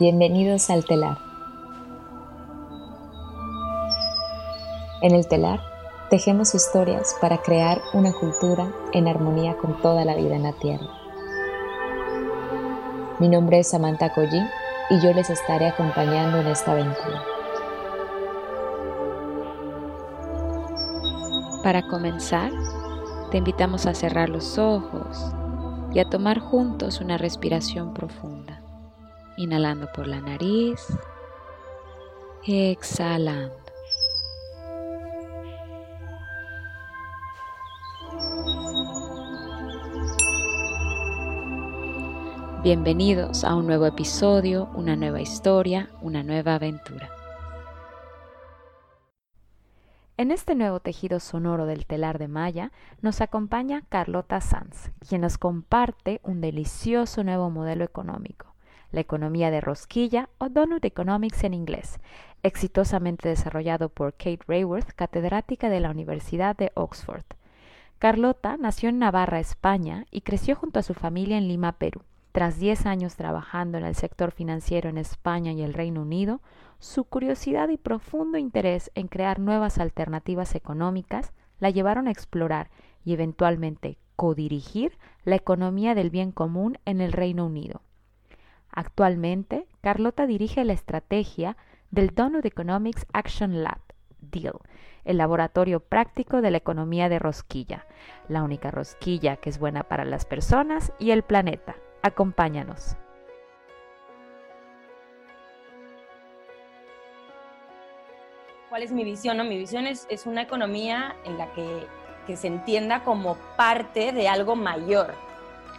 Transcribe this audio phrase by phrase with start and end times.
[0.00, 1.18] Bienvenidos al telar.
[5.02, 5.58] En el telar
[6.08, 10.86] tejemos historias para crear una cultura en armonía con toda la vida en la tierra.
[13.18, 14.46] Mi nombre es Samantha Collín
[14.90, 17.24] y yo les estaré acompañando en esta aventura.
[21.64, 22.52] Para comenzar,
[23.32, 25.34] te invitamos a cerrar los ojos
[25.92, 28.57] y a tomar juntos una respiración profunda
[29.38, 30.84] inhalando por la nariz,
[32.44, 33.54] exhalando.
[42.64, 47.08] Bienvenidos a un nuevo episodio, una nueva historia, una nueva aventura.
[50.16, 55.38] En este nuevo tejido sonoro del telar de Maya nos acompaña Carlota Sanz, quien nos
[55.38, 58.47] comparte un delicioso nuevo modelo económico
[58.92, 61.98] la economía de rosquilla o Donut Economics en inglés,
[62.42, 67.24] exitosamente desarrollado por Kate Rayworth, catedrática de la Universidad de Oxford.
[67.98, 72.02] Carlota nació en Navarra, España, y creció junto a su familia en Lima, Perú.
[72.30, 76.40] Tras 10 años trabajando en el sector financiero en España y el Reino Unido,
[76.78, 82.70] su curiosidad y profundo interés en crear nuevas alternativas económicas la llevaron a explorar
[83.04, 87.82] y eventualmente codirigir la economía del bien común en el Reino Unido.
[88.78, 91.56] Actualmente, Carlota dirige la estrategia
[91.90, 93.80] del Donut Economics Action Lab,
[94.20, 94.60] DEAL,
[95.04, 97.86] el laboratorio práctico de la economía de rosquilla,
[98.28, 101.74] la única rosquilla que es buena para las personas y el planeta.
[102.02, 102.96] Acompáñanos.
[108.68, 109.38] ¿Cuál es mi visión?
[109.48, 111.84] Mi visión es, una economía en la que,
[112.28, 115.16] que se entienda como parte de algo mayor,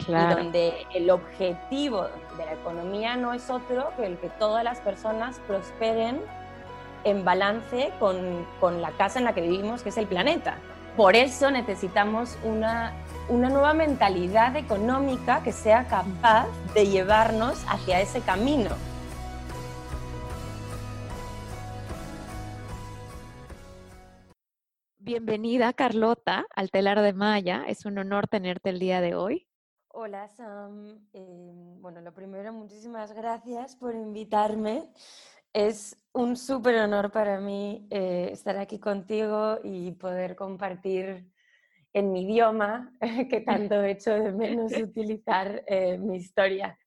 [0.07, 5.39] donde el objetivo de la economía no es otro que el que todas las personas
[5.47, 6.21] prosperen
[7.03, 10.57] en balance con, con la casa en la que vivimos, que es el planeta.
[10.97, 12.93] Por eso necesitamos una,
[13.29, 18.71] una nueva mentalidad económica que sea capaz de llevarnos hacia ese camino.
[24.97, 27.63] Bienvenida Carlota al telar de Maya.
[27.67, 29.48] Es un honor tenerte el día de hoy.
[30.01, 34.87] Hola Sam, em, bueno, lo primero, muchísimas gracias por invitarme.
[35.51, 41.29] Es un súper honor para mí eh, estar aquí contigo y poder compartir
[41.91, 42.93] en mi idioma,
[43.29, 43.41] que
[43.73, 46.79] tanto he hecho de menos utilizar eh, mi historia.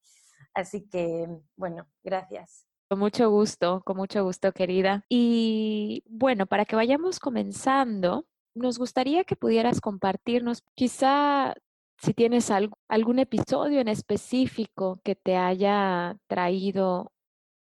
[0.55, 2.67] Así que, bueno, gracias.
[2.89, 5.05] Con mucho gusto, con mucho gusto, querida.
[5.11, 8.25] Y bueno, para que vayamos comenzando,
[8.55, 11.55] nos gustaría que pudieras compartirnos quizá
[12.03, 12.51] si tienes
[12.89, 17.13] algún episodio en específico que te haya traído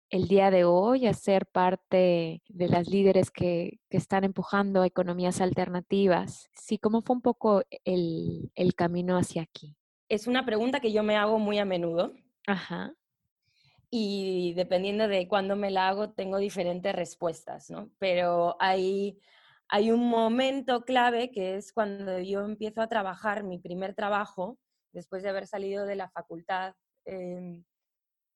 [0.08, 6.48] el día de hoy a ser parte de las líderes que, están empujando economías alternativas.
[6.54, 9.76] Sí, ¿cómo fue un poco el, el, camino hacia aquí?
[10.08, 12.14] Es una pregunta que yo me hago muy a menudo.
[12.46, 12.94] Ajá.
[13.90, 17.90] Y dependiendo de cuándo me la hago, tengo diferentes respuestas, ¿no?
[17.98, 19.20] Pero hay
[19.72, 24.58] hay un momento clave que es cuando yo empiezo a trabajar mi primer trabajo,
[24.92, 26.74] después de haber salido de la facultad.
[27.04, 27.64] Em,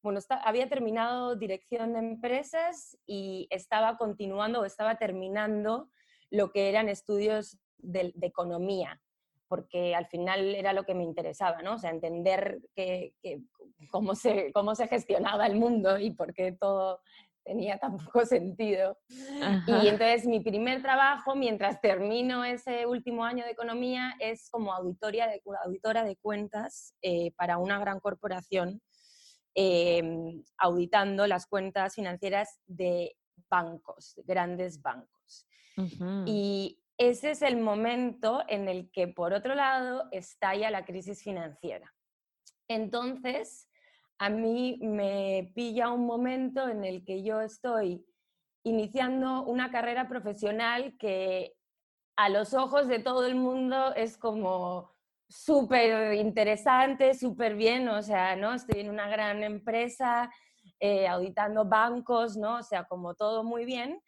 [0.01, 5.91] bueno, había terminado dirección de empresas y estaba continuando o estaba terminando
[6.31, 9.03] lo que eran estudios de, economía,
[9.49, 11.75] porque al final era lo que me interesaba, ¿no?
[11.75, 12.61] O sea, entender
[13.91, 17.01] cómo, se, cómo se gestionaba el mundo y por qué todo
[17.45, 18.99] tenía tan poco sentido.
[19.09, 25.27] Y entonces mi primer trabajo, mientras termino ese último año de economía, es como auditoria
[25.27, 28.81] de, auditora de cuentas eh, para una gran corporación,
[29.55, 33.17] em, auditando las cuentas financieras de
[33.49, 35.47] bancos, grandes bancos.
[36.25, 41.93] Y ese es el momento en el que, por otro lado, estalla la crisis financiera.
[42.69, 43.69] Entonces,
[44.19, 48.05] a mí me pilla un momento en el que yo estoy
[48.63, 51.55] iniciando una carrera profesional que
[52.17, 54.95] a los ojos de todo el mundo es como
[55.29, 58.55] súper interesante, súper bien, o sea, ¿no?
[58.55, 60.31] Estoy en una gran empresa,
[60.79, 62.59] eh, auditando bancos, ¿no?
[62.59, 64.01] O sea, como todo muy bien.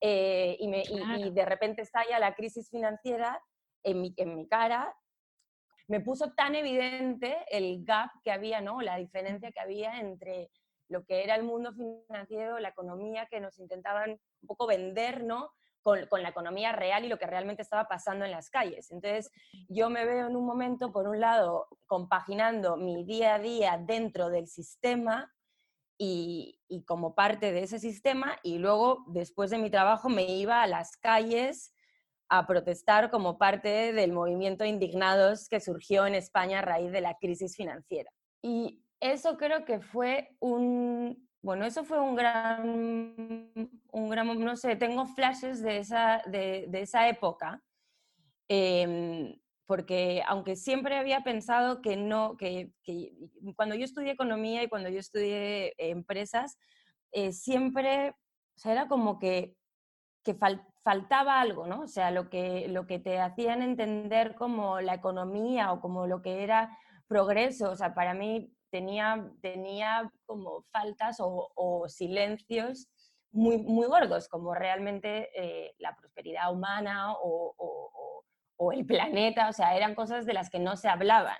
[0.00, 3.42] Eh, y, y, de repente estalla la crisis financiera
[3.82, 4.96] en mi, en mi cara
[5.90, 8.80] me puso tan evidente el gap que había, ¿no?
[8.80, 10.48] La diferencia que había entre
[10.88, 15.50] lo que era el mundo financiero, la economía que nos intentaban un poco vender, ¿no?
[15.82, 18.92] Con, con, la economía real y lo que realmente estaba pasando en las calles.
[18.92, 19.32] Entonces,
[19.68, 24.28] yo me veo en un momento, por un lado, compaginando mi día a día dentro
[24.28, 25.32] del sistema
[25.98, 30.68] y, como parte de ese sistema y luego después de mi trabajo me iba a
[30.68, 31.74] las calles
[32.30, 37.16] a protestar como parte del movimiento indignados que surgió en España a raíz de la
[37.18, 38.10] crisis financiera.
[38.40, 42.62] Y eso creo que fue un, bueno, eso fue un gran,
[43.92, 47.62] un gran, no sé, tengo flashes de esa, de, esa época,
[48.48, 49.34] em,
[49.66, 52.72] porque aunque siempre había pensado que no, que,
[53.56, 56.58] cuando yo estudié economía y cuando yo estudié empresas,
[57.10, 59.56] eh, siempre, o sea, era como que,
[60.22, 61.82] que faltaba algo, ¿no?
[61.82, 66.22] O sea, lo que, lo que te hacían entender como la economía o como lo
[66.22, 72.88] que era progreso, o sea, para mí tenía, tenía como faltas o, silencios
[73.32, 77.54] muy, muy gordos, como realmente eh, la prosperidad humana o,
[78.56, 81.38] o el planeta, o sea, eran cosas de las que no se hablaban.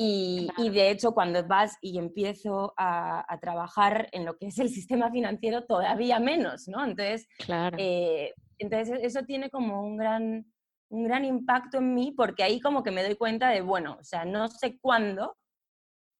[0.00, 4.58] Y, y de hecho, cuando vas y empiezo a, a, trabajar en lo que es
[4.60, 6.84] el sistema financiero, todavía menos, ¿no?
[6.84, 7.76] Entonces, claro.
[7.80, 10.52] Eh, entonces eso tiene como un gran,
[10.90, 14.04] un gran impacto en mí, porque ahí como que me doy cuenta de, bueno, o
[14.04, 15.36] sea, no sé cuándo,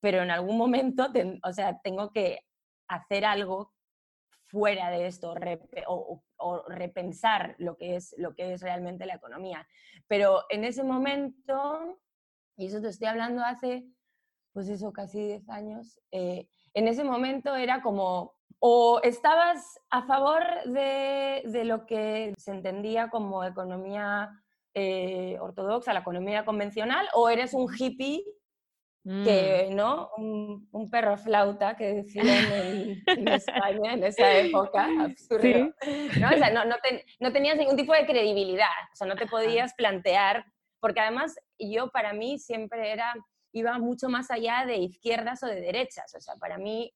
[0.00, 1.08] pero en algún momento,
[1.42, 2.40] o sea, tengo que
[2.88, 3.72] hacer algo
[4.46, 5.34] fuera de esto
[5.86, 9.66] o, repensar lo que, es, lo que es realmente la economía.
[10.06, 11.98] Pero en ese momento,
[12.56, 13.84] y eso te estoy hablando hace,
[14.52, 20.42] pues eso, casi 10 años, eh, en ese momento era como, o estabas a favor
[20.64, 24.30] de, de lo que se entendía como economía
[24.74, 28.24] eh, ortodoxa, la economía convencional, o eres un hippie
[29.08, 29.24] Mm.
[29.24, 30.10] que, ¿no?
[30.18, 33.02] Un, perro flauta que decían en,
[33.42, 35.72] España en esa época, absurdo.
[36.20, 36.28] ¿no?
[36.28, 36.62] O sea, no,
[37.20, 40.44] no, tenías ningún tipo de credibilidad, o sea, no te podías plantear,
[40.78, 43.14] porque además yo para mí siempre era,
[43.52, 46.92] iba mucho más allá de izquierdas o de derechas, o sea, para mí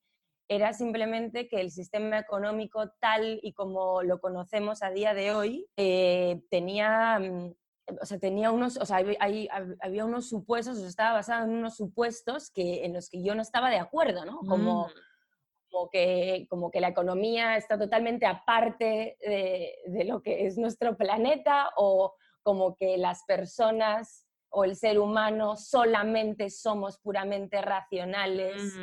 [0.54, 5.66] era simplemente que el sistema económico tal y como lo conocemos a día de hoy
[5.76, 7.54] eh, tenía mm,
[8.00, 8.98] o sea, tenía unos, o sea,
[9.80, 13.34] había unos supuestos, o sea, estaba basado en unos supuestos que, en los que yo
[13.34, 14.40] no estaba de acuerdo, ¿no?
[14.40, 14.90] Como, mm.
[15.70, 20.96] como, que, como que la economía está totalmente aparte de, de, lo que es nuestro
[20.96, 28.76] planeta o como que las personas o el ser humano solamente somos puramente racionales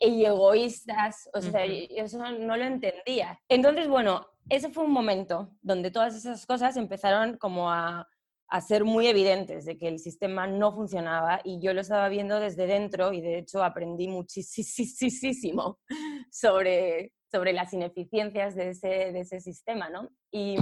[0.00, 3.40] y, egoístas, o sea, eso no lo entendía.
[3.48, 8.06] Entonces, bueno, ese fue un momento donde todas esas cosas empezaron como a,
[8.48, 12.38] a, ser muy evidentes de que el sistema no funcionaba y yo lo estaba viendo
[12.38, 15.78] desde dentro y de hecho aprendí muchísimo
[16.30, 20.10] sobre, sobre las ineficiencias de ese, de ese sistema, ¿no?
[20.30, 20.56] Y,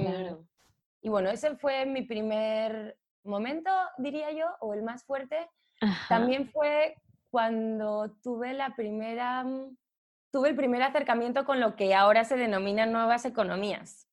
[1.02, 5.48] y bueno, ese fue mi primer momento, diría yo, o el más fuerte.
[6.08, 6.94] También fue
[7.30, 9.44] cuando tuve la primera
[10.34, 14.08] tuve el primer acercamiento con lo que ahora se denominan nuevas economías,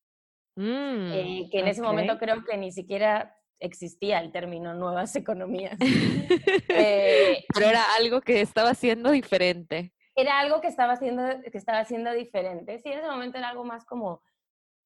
[0.56, 5.80] mm, eh, que en ese momento creo que ni siquiera existía el término nuevas economías.
[6.70, 9.94] Eh, Pero era algo que estaba siendo diferente.
[10.16, 12.80] Era algo que estaba siendo, que estaba siendo diferente.
[12.80, 14.22] Sí, en ese momento era algo más como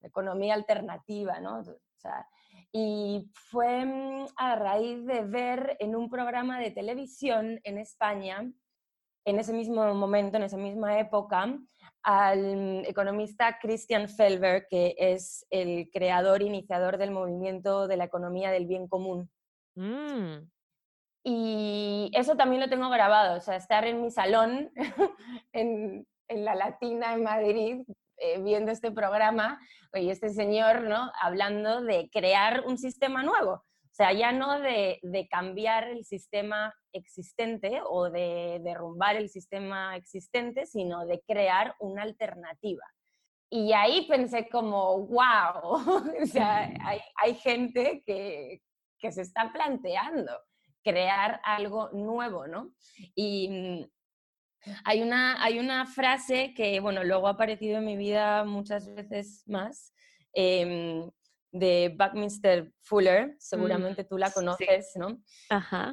[0.02, 1.60] economía alternativa, ¿no?
[1.60, 2.28] O sea,
[2.78, 8.52] y fue mm, a raíz de ver en un programa de televisión en España
[9.24, 11.58] en ese mismo momento, en esa misma época,
[12.04, 18.68] al economista Christian Felber, que es el creador, iniciador del movimiento de la economía del
[18.68, 19.32] bien común.
[19.76, 20.50] Mm.
[21.24, 24.70] Y eso también lo tengo grabado, o sea, estar en mi salón,
[25.54, 27.86] en, en la Latina, en Madrid,
[28.34, 29.60] eh, viendo este programa,
[29.94, 31.12] y este señor, ¿no?
[31.22, 33.54] Hablando de crear un sistema nuevo.
[33.54, 35.00] O sea, ya no de,
[35.32, 42.84] cambiar el sistema existente o de derrumbar el sistema existente, sino de crear una alternativa.
[43.50, 45.62] Y ahí pensé como, wow,
[46.22, 46.74] o sea,
[47.24, 48.62] hay, gente que,
[49.12, 50.32] se está planteando
[50.84, 52.72] crear algo nuevo, ¿no?
[53.14, 53.95] Y mm,
[54.84, 59.44] hay una, hay una frase que, bueno, luego ha aparecido en mi vida muchas veces
[59.48, 59.94] más,
[60.34, 61.10] em,
[61.52, 65.22] de Buckminster Fuller, mm, seguramente tú la conoces, ¿no?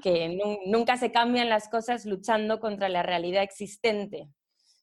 [0.03, 0.37] Que
[0.67, 4.29] nunca se cambian las cosas luchando contra la realidad existente.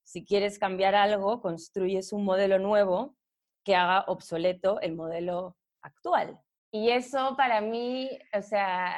[0.03, 3.17] Si quieres cambiar algo, construyes un modelo nuevo
[3.65, 6.39] que haga obsoleto el modelo actual.
[6.71, 8.95] Y eso para mí, o sea,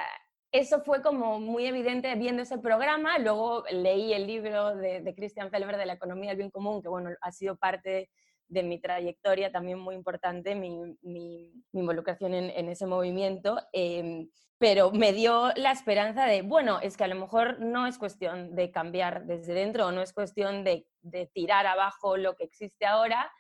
[0.51, 3.17] eso fue como muy evidente viendo ese programa.
[3.19, 6.89] Luego leí el libro de, de Christian Felber de la economía del bien común, que
[6.89, 8.09] bueno, ha sido parte
[8.51, 14.91] de mi trayectoria también muy importante, mi, mi, involucración en, en, ese movimiento, em, pero
[14.91, 18.69] me dio la esperanza de, bueno, es que a lo mejor no es cuestión de
[18.69, 23.31] cambiar desde dentro, o no es cuestión de, de tirar abajo lo que existe ahora,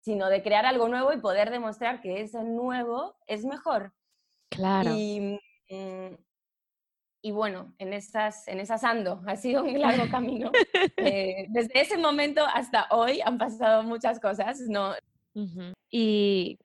[0.00, 3.92] sino de crear algo nuevo y poder demostrar que ese nuevo es mejor.
[4.48, 4.90] Claro.
[4.94, 5.40] Y,
[5.70, 6.14] mm,
[7.22, 10.50] y bueno, en esas, en esas ando, ha sido un largo camino.
[10.96, 14.92] Eh, desde ese momento hasta hoy han pasado muchas cosas, ¿no?
[15.90, 16.58] Y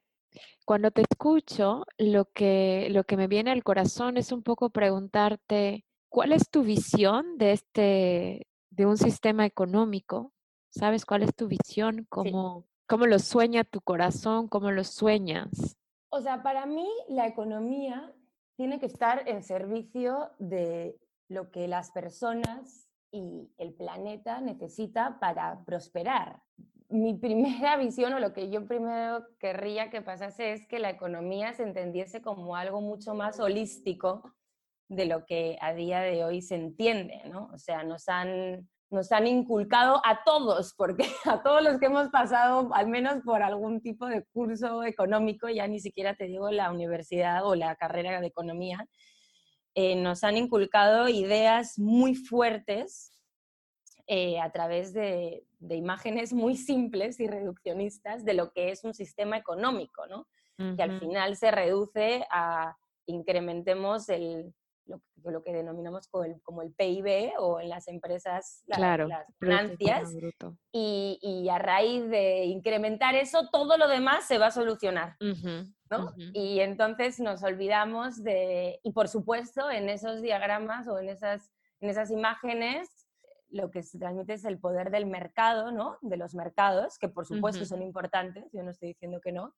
[0.66, 5.86] cuando te escucho, lo que, lo que me viene al corazón es un poco preguntarte,
[6.10, 10.34] ¿cuál es tu visión de este, de un sistema económico?
[10.70, 12.06] ¿Sabes cuál es tu visión?
[12.10, 14.48] ¿Cómo, cómo lo sueña tu corazón?
[14.48, 15.78] ¿Cómo lo sueñas?
[16.10, 18.14] O sea, para mí la economía
[18.58, 21.00] tiene que estar en servicio de
[21.30, 26.42] lo que las personas y el planeta necesita para prosperar.
[26.90, 31.54] Mi primera visión o lo que yo primero querría que pasase es que la economía
[31.54, 34.34] se entendiese como algo mucho más holístico
[34.90, 37.50] de lo que a día de hoy se entiende, ¿no?
[37.54, 42.10] O sea, nos han nos han inculcado a todos, porque a todos los que hemos
[42.10, 46.72] pasado al menos por algún tipo de curso económico, ya ni siquiera te digo la
[46.72, 48.88] universidad o la carrera de economía,
[49.76, 53.12] eh, nos han inculcado ideas muy fuertes
[54.08, 59.38] eh, a través de, imágenes muy simples y reduccionistas de lo que es un sistema
[59.38, 60.28] económico, ¿no?
[60.76, 62.76] Que al final se reduce a
[63.06, 64.54] incrementemos el,
[64.88, 70.14] lo, que denominamos como el, como el, PIB o en las empresas claro, las ganancias.
[70.72, 75.18] Y, y, a raíz de incrementar eso, todo lo demás se va a solucionar.
[75.20, 76.14] ¿no?
[76.34, 81.90] Y entonces nos olvidamos de, y por supuesto en esos diagramas o en esas, en
[81.90, 82.90] esas imágenes,
[83.50, 85.98] lo que se transmite es el poder del mercado, ¿no?
[86.02, 89.54] De los mercados, que por supuesto son importantes, yo no estoy diciendo que no,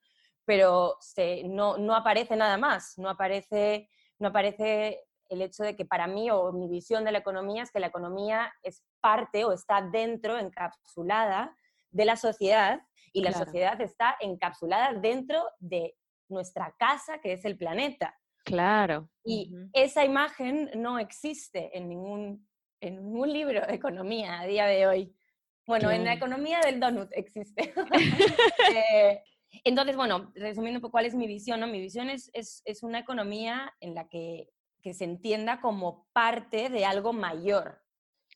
[0.45, 5.85] pero se, no, no aparece nada más, no aparece, no aparece el hecho de que
[5.85, 9.53] para mí o mi visión de la economía es que la economía es parte o
[9.53, 11.55] está dentro, encapsulada
[11.91, 12.81] de la sociedad
[13.13, 15.95] y la sociedad está encapsulada dentro de
[16.29, 18.15] nuestra casa, que es el planeta.
[18.43, 19.09] Claro.
[19.23, 22.47] Y esa imagen no existe en ningún,
[22.81, 25.15] en ningún libro de economía a día de hoy.
[25.67, 27.73] Bueno, en la economía del donut existe.
[28.91, 29.23] Eh,
[29.63, 31.67] entonces, bueno, resumiendo un poco cuál es mi visión, ¿no?
[31.67, 34.49] Mi visión es, es, es una economía en la que
[34.81, 37.81] que se entienda como parte de algo mayor.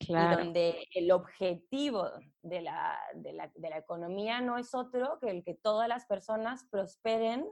[0.00, 0.40] Claro.
[0.40, 2.10] Y donde el objetivo
[2.42, 6.04] de la, de, la, de la, economía no es otro que el que todas las
[6.06, 7.46] personas prosperen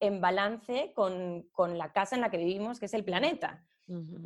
[0.00, 3.66] en balance con, con la casa en la que vivimos, que es el planeta.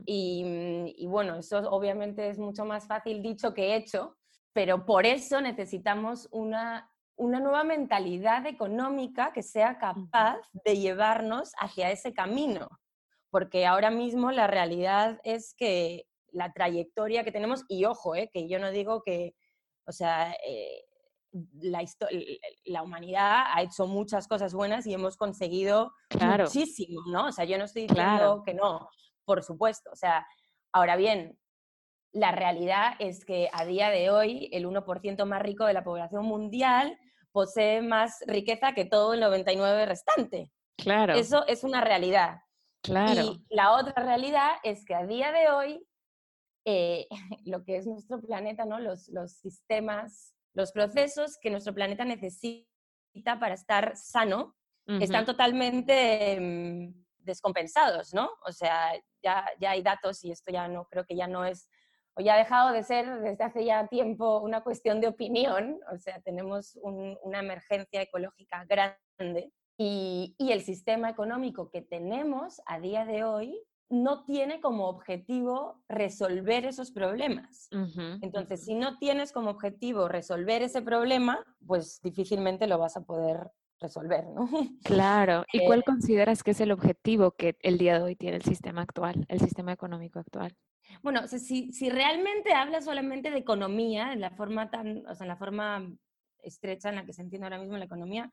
[0.06, 4.16] y, y, bueno, eso obviamente es mucho más fácil dicho que hecho,
[4.52, 11.90] pero por eso necesitamos una, una nueva mentalidad económica que sea capaz de llevarnos hacia
[11.90, 12.68] ese camino
[13.30, 18.48] porque ahora mismo la realidad es que la trayectoria que tenemos, y ojo, eh, que
[18.48, 19.34] yo no digo que,
[19.86, 20.84] o sea, eh,
[21.60, 21.84] la,
[22.64, 27.26] la, humanidad ha hecho muchas cosas buenas y hemos conseguido muchísimo, ¿no?
[27.26, 28.88] O sea, yo no estoy diciendo que no,
[29.24, 29.90] por supuesto.
[29.92, 30.26] O sea,
[30.72, 31.38] ahora bien,
[32.12, 36.24] la realidad es que a día de hoy el 1% más rico de la población
[36.24, 36.98] mundial
[37.32, 40.50] posee más riqueza que todo el 99% restante.
[40.76, 41.14] Claro.
[41.14, 42.40] Eso es una realidad.
[42.82, 43.22] Claro.
[43.22, 45.86] Y la otra realidad es que a día de hoy,
[46.64, 47.06] eh,
[47.44, 48.78] lo que es nuestro planeta, ¿no?
[48.78, 52.66] los, los sistemas, los procesos que nuestro planeta necesita
[53.38, 54.56] para estar sano,
[55.00, 58.28] están totalmente mm, descompensados, ¿no?
[58.44, 61.68] O sea, ya, ya hay datos y esto ya no, creo que ya no es,
[62.14, 65.98] o ya ha dejado de ser desde hace ya tiempo una cuestión de opinión, o
[65.98, 73.24] sea, tenemos una emergencia ecológica grande y, el sistema económico que tenemos a día de
[73.24, 73.58] hoy
[73.88, 77.70] no tiene como objetivo resolver esos problemas.
[78.20, 83.50] Entonces, si no tienes como objetivo resolver ese problema, pues difícilmente lo vas a poder
[83.80, 84.50] resolver, ¿no?
[84.84, 85.44] Claro.
[85.50, 88.44] ¿Y cuál eh consideras que es el objetivo que el día de hoy tiene el
[88.44, 90.54] sistema actual, el sistema económico actual?
[91.02, 95.28] Bueno, si, si realmente hablas solamente de economía, en la forma tan, o sea, en
[95.28, 95.90] la forma
[96.42, 98.30] estrecha en la que se entiende ahora mismo la economía,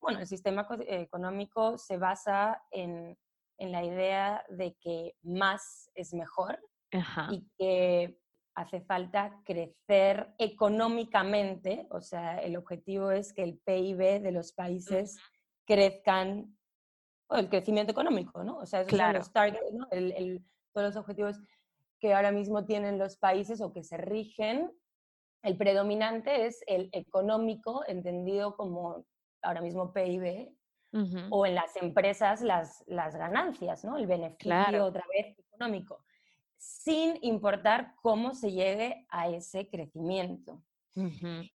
[0.00, 3.16] bueno, el sistema económico se basa en,
[3.58, 6.58] la idea de que más es mejor
[7.30, 8.18] y que
[8.54, 15.18] hace falta crecer económicamente, o sea, el objetivo es que el PIB de los países
[15.66, 16.56] crezcan,
[17.28, 18.56] o el crecimiento económico, ¿no?
[18.56, 19.86] O sea, esos son los targets, ¿no?
[20.72, 21.38] todos los objetivos
[21.98, 24.72] que ahora mismo tienen los países o que se rigen
[25.42, 29.06] el predominante es el económico, entendido como
[29.42, 30.50] ahora mismo PIB,
[31.30, 33.96] o en las empresas las, las ganancias, ¿no?
[33.96, 36.04] El beneficio otra vez económico,
[36.56, 40.60] sin importar cómo se llegue a ese crecimiento.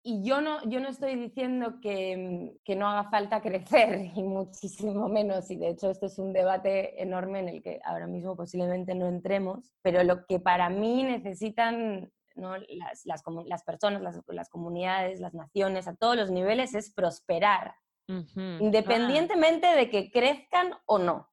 [0.02, 5.08] Y yo no, yo no estoy diciendo que, que, no haga falta crecer, y muchísimo
[5.08, 8.94] menos, y de hecho este es un debate enorme en el que ahora mismo posiblemente
[8.94, 12.56] no entremos, pero lo que para mí necesitan ¿no?
[12.56, 17.76] las, las, las, personas, las, las, comunidades, las naciones, a todos los niveles, es prosperar,
[18.06, 21.30] independientemente de que crezcan o no.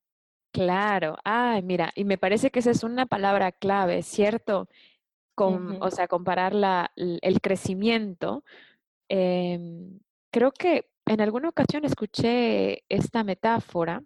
[0.54, 4.68] Claro, ay, mira, y me parece que esa es una palabra clave, ¿cierto?
[5.36, 8.44] Con, O sea, comparar la, el crecimiento.
[9.08, 10.00] Em,
[10.32, 14.04] creo que en alguna ocasión escuché esta metáfora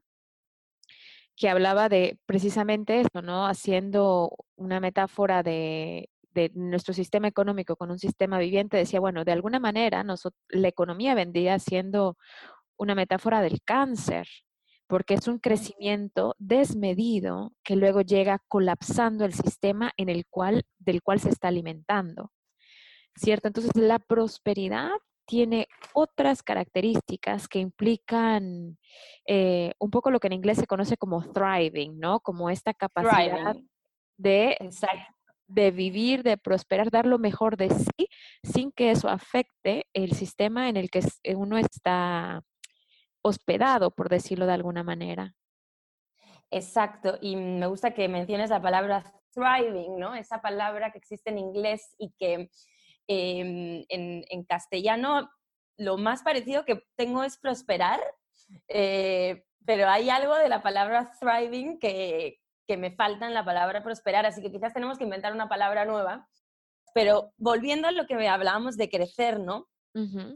[1.36, 3.46] que hablaba de precisamente esto, ¿no?
[3.46, 9.32] Haciendo una metáfora de de nuestro sistema económico con un sistema viviente, decía, bueno, de
[9.32, 10.06] alguna manera
[10.50, 12.18] la economía vendría siendo
[12.77, 14.27] una metáfora del cáncer,
[14.88, 21.01] porque es un crecimiento desmedido que luego llega colapsando el sistema en el cual, del
[21.01, 22.32] cual se está alimentando.
[23.15, 23.48] ¿Cierto?
[23.48, 24.92] Entonces, la prosperidad
[25.25, 28.77] tiene otras características que implican
[29.25, 32.20] eh, un poco lo que en inglés se conoce como thriving, ¿no?
[32.20, 33.56] Como esta capacidad
[34.18, 34.58] de
[35.48, 38.08] de vivir, de prosperar, dar lo mejor de sí,
[38.44, 42.44] sin que eso afecte el sistema en el que eh, uno está
[43.22, 45.34] hospedado, por decirlo de alguna manera.
[46.52, 50.16] Exacto, y me gusta que menciones la palabra thriving, ¿no?
[50.16, 52.50] Esa palabra que existe en inglés y que
[53.08, 55.30] em, en, castellano
[55.78, 58.00] lo más parecido que tengo es prosperar,
[58.68, 64.26] eh, pero hay algo de la palabra thriving que, que me faltan la palabra prosperar,
[64.26, 66.28] así que quizás tenemos que inventar una palabra nueva.
[66.94, 69.68] Pero volviendo a lo que hablábamos de crecer, ¿no?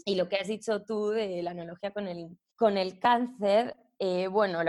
[0.05, 4.27] Y lo que has dicho tú de la analogía con el, con el cáncer, eh,
[4.27, 4.59] bueno,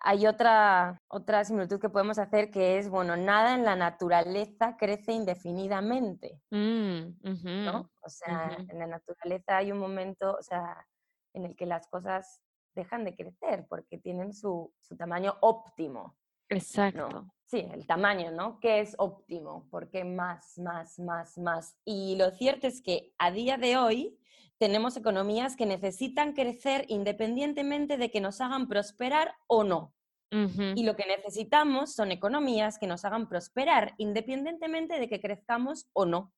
[0.00, 5.12] hay otra, otra similitud que podemos hacer que es, bueno, nada en la naturaleza crece
[5.12, 7.90] indefinidamente, mm, ¿no?
[8.02, 10.86] O sea, en la naturaleza hay un momento, o sea,
[11.32, 12.40] en el que las cosas
[12.74, 16.16] dejan de crecer porque tienen su, su tamaño óptimo.
[16.56, 17.32] Exacto.
[17.46, 18.58] Sí, el tamaño, ¿no?
[18.60, 21.76] Que es óptimo, porque más, más, más, más.
[21.84, 24.18] Y lo cierto es que a día de hoy
[24.56, 29.94] tenemos economías que necesitan crecer independientemente de que nos hagan prosperar o no.
[30.30, 36.06] Y lo que necesitamos son economías que nos hagan prosperar independientemente de que crezcamos o
[36.06, 36.32] no.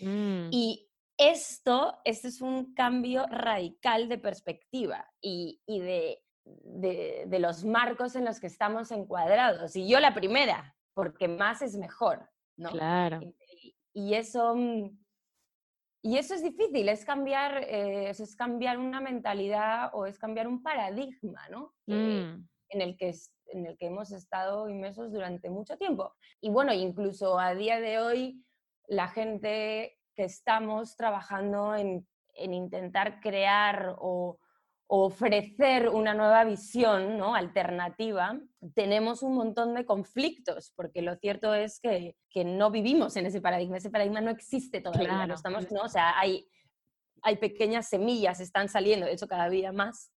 [0.00, 0.48] Mm.
[0.50, 8.16] Y esto, esto es un cambio radical de perspectiva y, y de de, los marcos
[8.16, 9.76] en los que estamos encuadrados.
[9.76, 12.70] Y yo la primera, porque más es mejor, ¿no?
[12.70, 13.20] Claro.
[13.92, 14.98] Y, eso, mm,
[16.02, 20.62] y eso es difícil, es cambiar, eh, es cambiar una mentalidad o es cambiar un
[20.62, 21.74] paradigma, ¿no?
[21.86, 22.46] Mm.
[22.68, 23.14] en, el que,
[23.46, 26.14] en el que hemos estado inmersos durante mucho tiempo.
[26.40, 28.42] Y bueno, incluso a día de hoy,
[28.88, 34.38] la gente que estamos trabajando en, en intentar crear o
[34.94, 37.34] ofrecer una nueva visión ¿no?
[37.34, 38.38] alternativa,
[38.74, 43.40] tenemos un montón de conflictos, porque lo cierto es que, que no vivimos en ese
[43.40, 45.80] paradigma, ese paradigma no existe todavía, no estamos, ¿no?
[45.84, 46.46] o sea, hay,
[47.22, 50.12] hay pequeñas semillas, están saliendo, de hecho cada día más,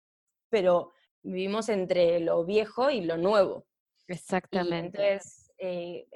[0.50, 3.66] pero vivimos entre lo viejo y lo nuevo.
[4.08, 5.16] Exactamente.
[5.16, 6.06] entonces, eh,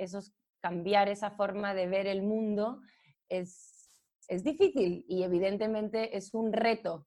[0.60, 2.82] cambiar esa forma de ver el mundo
[3.30, 3.96] es,
[4.28, 7.06] es difícil y evidentemente es un reto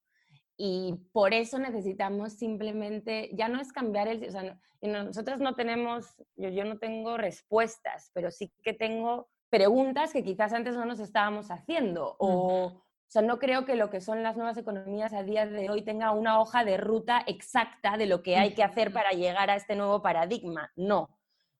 [0.57, 6.15] y por eso necesitamos simplemente, ya no es cambiar el, o sea, nosotros no tenemos,
[6.35, 10.99] yo, yo no tengo respuestas, pero sí que tengo preguntas que quizás antes no nos
[10.99, 12.15] estábamos haciendo.
[12.19, 15.69] O, o sea, no creo que lo que son las nuevas economías a día de
[15.69, 19.49] hoy tenga una hoja de ruta exacta de lo que hay que hacer para llegar
[19.49, 20.71] a este nuevo paradigma.
[20.75, 21.09] No.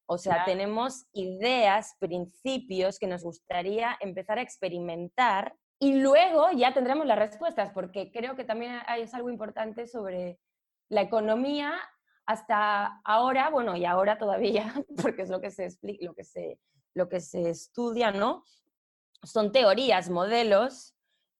[0.05, 7.05] O sea, tenemos ideas, principios que nos gustaría empezar a experimentar y luego ya tendremos
[7.05, 10.39] las respuestas, porque creo que también hay, es algo importante sobre
[10.89, 11.73] la economía
[12.25, 16.59] hasta ahora, bueno, y ahora todavía, porque es lo que se explica, lo que se,
[16.93, 18.43] lo que se estudia, ¿no?
[19.23, 20.93] Son teorías, modelos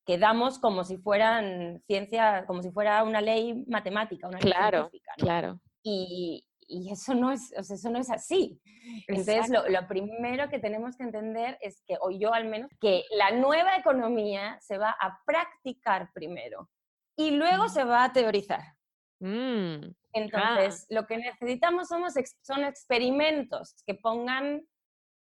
[0.06, 4.90] que damos como si fueran ciencia, como si fuera una ley matemática, una ley claro,
[5.18, 5.60] Claro.
[5.82, 8.60] Y, y eso no es, eso no es así.
[9.08, 13.04] Entonces, lo, lo, primero que tenemos que entender es que, o yo al menos, que
[13.12, 16.70] la nueva economía se va a practicar primero
[17.16, 18.62] y luego se va a teorizar.
[19.20, 24.68] Mm, Entonces, lo que necesitamos somos, son experimentos que pongan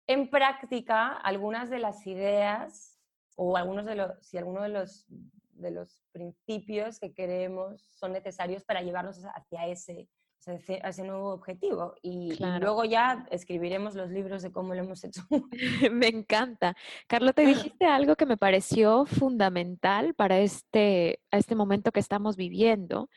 [0.07, 2.99] en práctica algunas de las ideas
[3.37, 8.65] o algunos de los, si alguno de los, de los principios que queremos son necesarios
[8.65, 10.09] para llevarnos hacia ese,
[10.47, 11.95] ese nuevo objetivo.
[12.03, 15.23] Y, luego ya escribiremos los libros de cómo lo hemos hecho.
[15.93, 16.77] me encanta.
[17.07, 23.09] Carlota, dijiste algo que me pareció fundamental para este, este momento que estamos viviendo.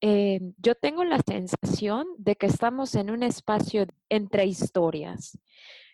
[0.00, 5.38] Eh, yo tengo la sensación de que estamos en un espacio entre historias.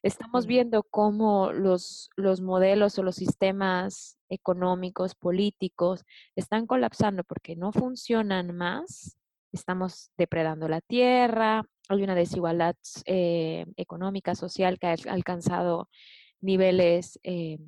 [0.03, 6.05] Estamos viendo cómo los, los modelos o los sistemas económicos, políticos,
[6.37, 9.18] están colapsando porque no funcionan más.
[9.53, 15.89] Estamos depredando la tierra, hay una desigualdad eh, económica, social que ha alcanzado
[16.41, 17.59] niveles eh,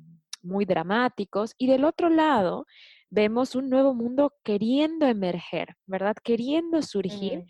[0.41, 1.53] muy dramáticos.
[1.57, 2.65] Y del otro lado,
[3.09, 6.15] vemos un nuevo mundo queriendo emerger, ¿verdad?
[6.23, 7.45] Queriendo surgir.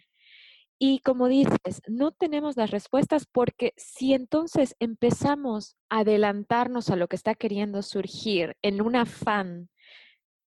[0.80, 7.08] Y como dices, no tenemos las respuestas porque si entonces empezamos a adelantarnos a lo
[7.08, 9.70] que está queriendo surgir en un afán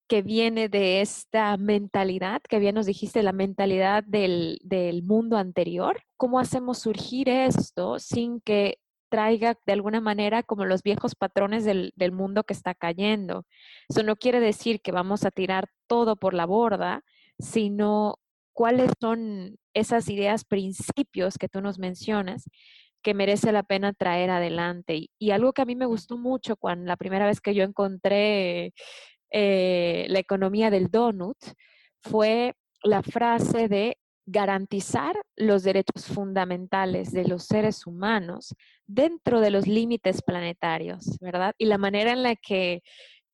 [0.08, 6.02] que viene de esta mentalidad, que bien nos dijiste, la mentalidad del, del mundo anterior,
[6.16, 11.92] ¿cómo hacemos surgir esto sin que traiga de alguna manera como los viejos patrones del,
[11.94, 13.46] del, mundo que está cayendo.
[13.88, 17.04] Eso no quiere decir que vamos a tirar todo por la borda,
[17.38, 18.18] sino
[18.52, 22.46] cuáles son esas ideas, principios que tú nos mencionas
[23.04, 25.10] que merece la pena traer adelante.
[25.18, 28.72] Y, algo que a mí me gustó mucho cuando la primera vez que yo encontré
[29.36, 31.36] eh, la economía del donut
[32.04, 38.54] fue la frase de garantizar los derechos fundamentales de los seres humanos
[38.86, 41.52] dentro de los límites planetarios, ¿verdad?
[41.58, 42.82] Y la manera en la que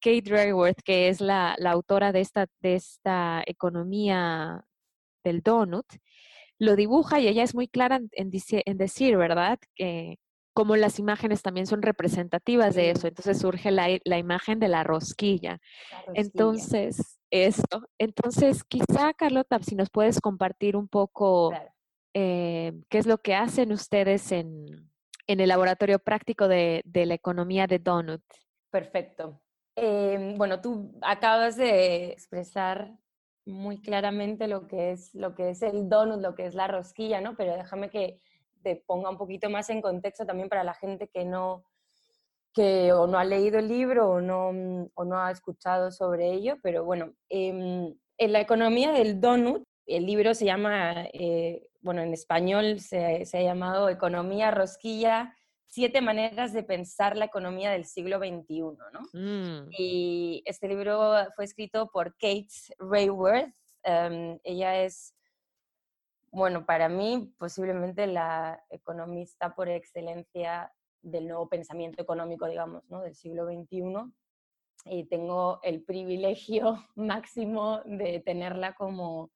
[0.01, 2.27] Kate Raworth, que es la, autora de
[2.63, 4.65] esta, economía
[5.23, 5.85] del donut,
[6.59, 9.59] lo dibuja y ella es muy clara en, decir, ¿verdad?
[10.53, 15.61] Como las imágenes también son representativas de eso, entonces surge la, imagen de la rosquilla.
[16.15, 17.89] Entonces, esto.
[17.99, 21.53] Entonces, quizá, Carlota, si nos puedes compartir un poco
[22.15, 24.91] eh, qué es lo que hacen ustedes en,
[25.27, 28.23] el laboratorio práctico de, la economía de Donut.
[28.71, 29.41] Perfecto.
[29.77, 32.93] Em, bueno, tú acabas de expresar
[33.47, 37.21] muy claramente lo que es lo que es el donut, lo que es la rosquilla,
[37.21, 37.37] ¿no?
[37.37, 38.21] Pero déjame que
[38.63, 41.65] te ponga un poquito más en contexto también para la gente que no,
[42.53, 46.33] que o no ha leído el libro o no, mm, o no ha escuchado sobre
[46.33, 52.03] ello, pero bueno, em, en la economía del donut, el libro se llama, eh, bueno,
[52.03, 55.35] en español se, se, ha llamado Economía Rosquilla,
[55.67, 59.01] siete maneras de pensar la economía del siglo XXI, ¿no?
[59.13, 59.69] Mm.
[59.79, 65.15] Y este libro fue escrito por Kate Rayworth, em, ella es
[66.33, 73.03] bueno, para mí posiblemente la economista por excelencia del nuevo pensamiento económico, digamos, ¿no?
[73.03, 74.13] del siglo XXI.
[74.85, 79.31] Y tengo el privilegio máximo de tenerla como,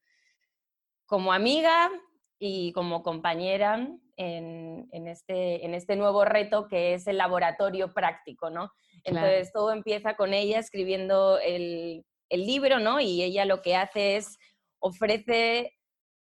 [1.07, 1.91] como amiga
[2.39, 8.71] y como compañera en, este, en este nuevo reto que es el laboratorio práctico, ¿no?
[9.03, 13.01] Entonces todo empieza con ella escribiendo el, el libro, ¿no?
[13.01, 14.39] Y ella lo que hace es
[14.79, 15.73] ofrece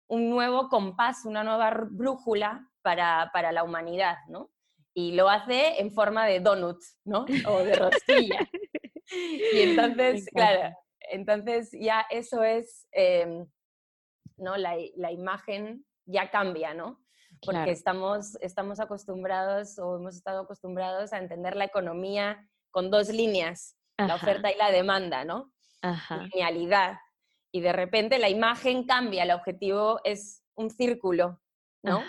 [0.09, 4.51] un nuevo compás, una nueva brújula para, para la humanidad, ¿no?
[4.99, 7.25] y lo hace en forma de donut, ¿no?
[7.47, 8.49] O de rosquilla.
[9.07, 10.75] y entonces, claro,
[11.13, 13.47] entonces ya eso es, em,
[14.37, 14.57] ¿no?
[14.57, 17.01] La, la, imagen ya cambia, ¿no?
[17.41, 23.77] Porque estamos, estamos acostumbrados o hemos estado acostumbrados a entender la economía con dos líneas,
[23.99, 25.53] la oferta y la demanda, ¿no?
[25.81, 26.25] Ajá.
[26.25, 26.99] Linealidad.
[27.53, 31.41] Y de repente la imagen cambia, el objetivo es un círculo,
[31.83, 32.03] ¿no?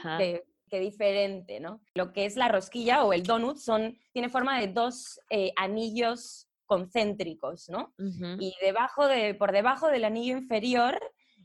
[0.69, 1.81] qué diferente, ¿no?
[1.95, 6.47] Lo que es la rosquilla o el donut son, tiene forma de dos eh, anillos
[6.65, 7.93] concéntricos, ¿no?
[8.39, 10.99] Y debajo de, por debajo del anillo inferior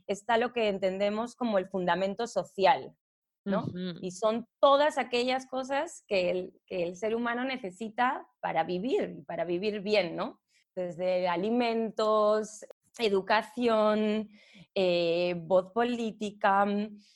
[0.05, 2.95] está lo que entendemos como el fundamento social,
[3.43, 3.65] ¿no?
[4.01, 9.45] Y son todas aquellas cosas que el, que el, ser humano necesita para vivir, para
[9.45, 10.39] vivir bien, ¿no?
[10.75, 12.63] Desde alimentos,
[12.99, 14.29] educación,
[14.73, 16.65] eh, voz política,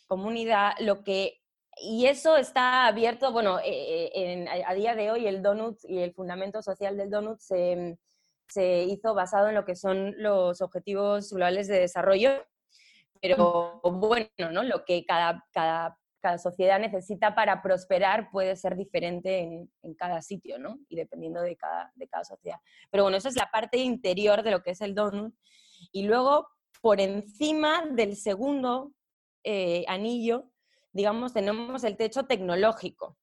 [0.07, 1.39] comunidad, lo que
[1.81, 6.13] y eso está abierto, bueno, eh, eh, a, día de hoy el donut y el
[6.13, 7.97] fundamento social del donut se,
[8.49, 12.31] se, hizo basado en lo que son los objetivos globales de desarrollo,
[13.21, 14.63] pero bueno, ¿no?
[14.63, 20.21] lo que cada, cada, cada sociedad necesita para prosperar puede ser diferente en, en, cada
[20.21, 20.79] sitio, ¿no?
[20.89, 22.57] Y dependiendo de cada, de cada sociedad.
[22.89, 25.33] Pero bueno, eso es la parte interior de lo que es el donut.
[25.91, 26.47] Y luego,
[26.81, 28.93] por encima del segundo
[29.43, 30.51] eh, anillo,
[30.91, 33.17] digamos, tenemos el techo tecnológico,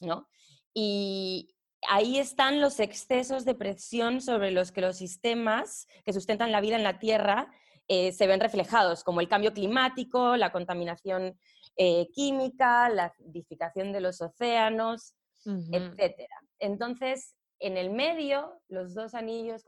[0.00, 0.28] ¿no?
[0.74, 1.54] Y,
[1.88, 6.76] ahí están los excesos de presión sobre los que los sistemas que sustentan la vida
[6.76, 7.50] en la Tierra
[7.88, 11.38] eh, se ven reflejados, como el cambio climático, la contaminación
[11.76, 16.28] eh, química, la acidificación de los océanos, etc.
[16.60, 19.64] Entonces, en el medio, los dos anillos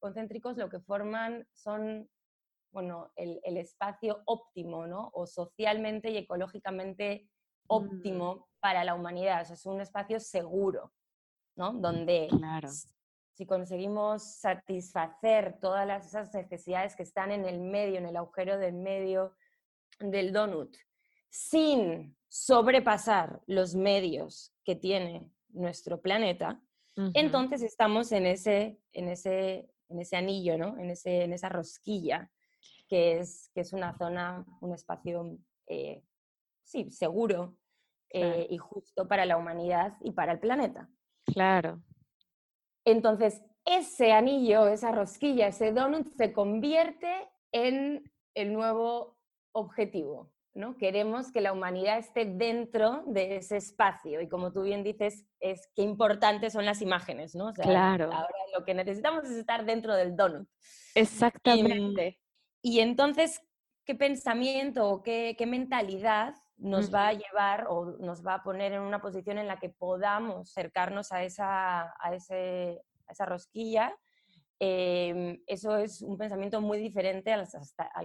[0.00, 2.08] concéntricos lo que forman son
[2.70, 5.10] bueno, el, espacio óptimo, ¿no?
[5.14, 7.28] O socialmente y ecológicamente mm.
[7.68, 9.50] óptimo para la humanidad.
[9.50, 10.92] es un espacio seguro,
[11.56, 11.72] ¿no?
[11.72, 12.28] Donde
[13.34, 18.74] si conseguimos satisfacer todas esas necesidades que están en el medio, en el agujero del
[18.74, 19.36] medio
[20.00, 20.76] del donut,
[21.30, 26.60] sin sobrepasar los medios que tiene nuestro planeta,
[27.14, 30.76] entonces estamos en ese, en ese, en ese anillo, ¿no?
[30.78, 32.30] en, ese, en esa rosquilla,
[32.88, 36.02] que es, que es una zona, un espacio, eh,
[36.64, 37.56] sí, seguro
[38.10, 40.88] eh, y justo para la humanidad y para el planeta.
[41.24, 41.82] Claro.
[42.84, 49.18] Entonces, ese anillo, esa rosquilla, ese donut se convierte en el nuevo
[49.52, 50.32] objetivo.
[50.54, 50.76] ¿No?
[50.76, 55.68] Queremos que la humanidad esté dentro de ese espacio y como tú bien dices, es
[55.74, 57.52] qué importantes son las imágenes, ¿no?
[57.52, 58.12] claro.
[58.12, 60.48] Ahora lo que necesitamos es estar dentro del donut.
[60.94, 62.18] Exactamente.
[62.60, 63.40] Y, entonces,
[63.84, 68.80] ¿qué pensamiento o qué, mentalidad nos va a llevar o nos va a poner en
[68.80, 73.94] una posición en la que podamos acercarnos a esa, a ese, a esa rosquilla
[74.60, 77.46] Em, eso es un pensamiento muy diferente al,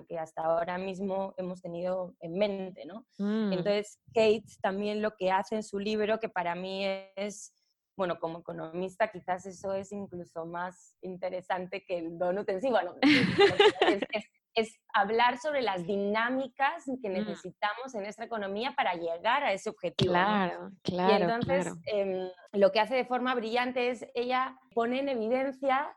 [0.07, 3.07] que hasta ahora mismo hemos tenido en mente, ¿no?
[3.17, 3.53] Mm.
[3.53, 6.85] Entonces, Kate también lo que hace en su libro, que para mí
[7.15, 7.55] es,
[7.97, 12.93] bueno, como economista quizás eso es incluso más interesante que el donut en sí, bueno,
[14.55, 17.13] es, hablar sobre las dinámicas que mm.
[17.13, 20.13] necesitamos en nuestra economía para llegar a ese objetivo.
[20.13, 21.11] Claro, claro.
[21.11, 25.91] Y entonces, em, lo que hace de forma brillante es, ella pone en evidencia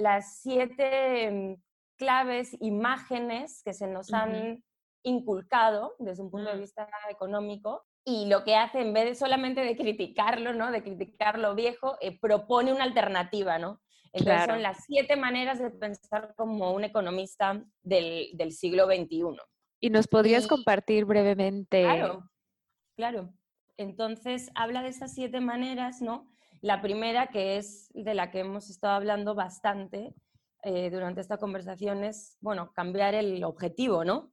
[0.00, 1.62] las siete mm,
[1.96, 4.64] claves, imágenes que se nos han
[5.02, 6.60] inculcado desde un punto de mm.
[6.60, 10.72] vista económico y lo que hace, en vez de solamente de criticarlo, ¿no?
[10.72, 13.80] de criticar lo viejo, eh, propone una alternativa, ¿no?
[14.12, 19.36] Entonces son las siete maneras de pensar como un economista del, siglo XXI.
[19.80, 21.82] ¿Y nos podrías compartir brevemente?
[21.82, 22.28] Claro,
[22.96, 23.32] claro.
[23.76, 26.28] Entonces habla de estas siete maneras, ¿no?
[26.62, 30.14] La primera, que es de la que hemos estado hablando bastante
[30.62, 34.32] eh, durante esta conversación, es, bueno, cambiar el objetivo, ¿no?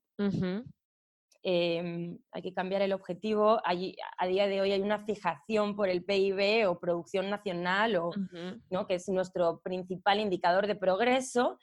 [1.44, 3.62] Em, hay que cambiar el objetivo.
[3.64, 8.12] a día de hoy hay una fijación por el PIB o producción nacional, o,
[8.70, 8.86] ¿no?
[8.86, 11.58] que es nuestro principal indicador de progreso,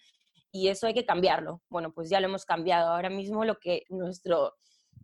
[0.50, 1.60] y eso hay que cambiarlo.
[1.68, 2.92] Bueno, pues ya lo hemos cambiado.
[2.92, 4.54] Ahora mismo lo que nuestro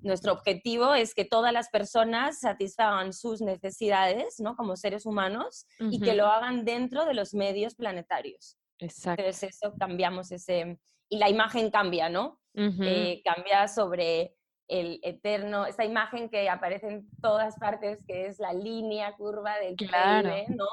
[0.03, 4.57] nuestro objetivo es que todas las personas satisfagan sus necesidades, ¿no?
[4.57, 8.59] Como seres humanos y que lo hagan dentro de los medios planetarios.
[8.79, 9.23] Exacto.
[9.23, 10.79] Entonces eso cambiamos ese...
[11.09, 12.41] Y la imagen cambia, ¿no?
[12.55, 14.35] Eh, cambia sobre
[14.69, 19.75] el eterno, esa imagen que aparece en todas partes, que es la línea curva del
[19.77, 20.31] claro.
[20.49, 20.67] ¿no?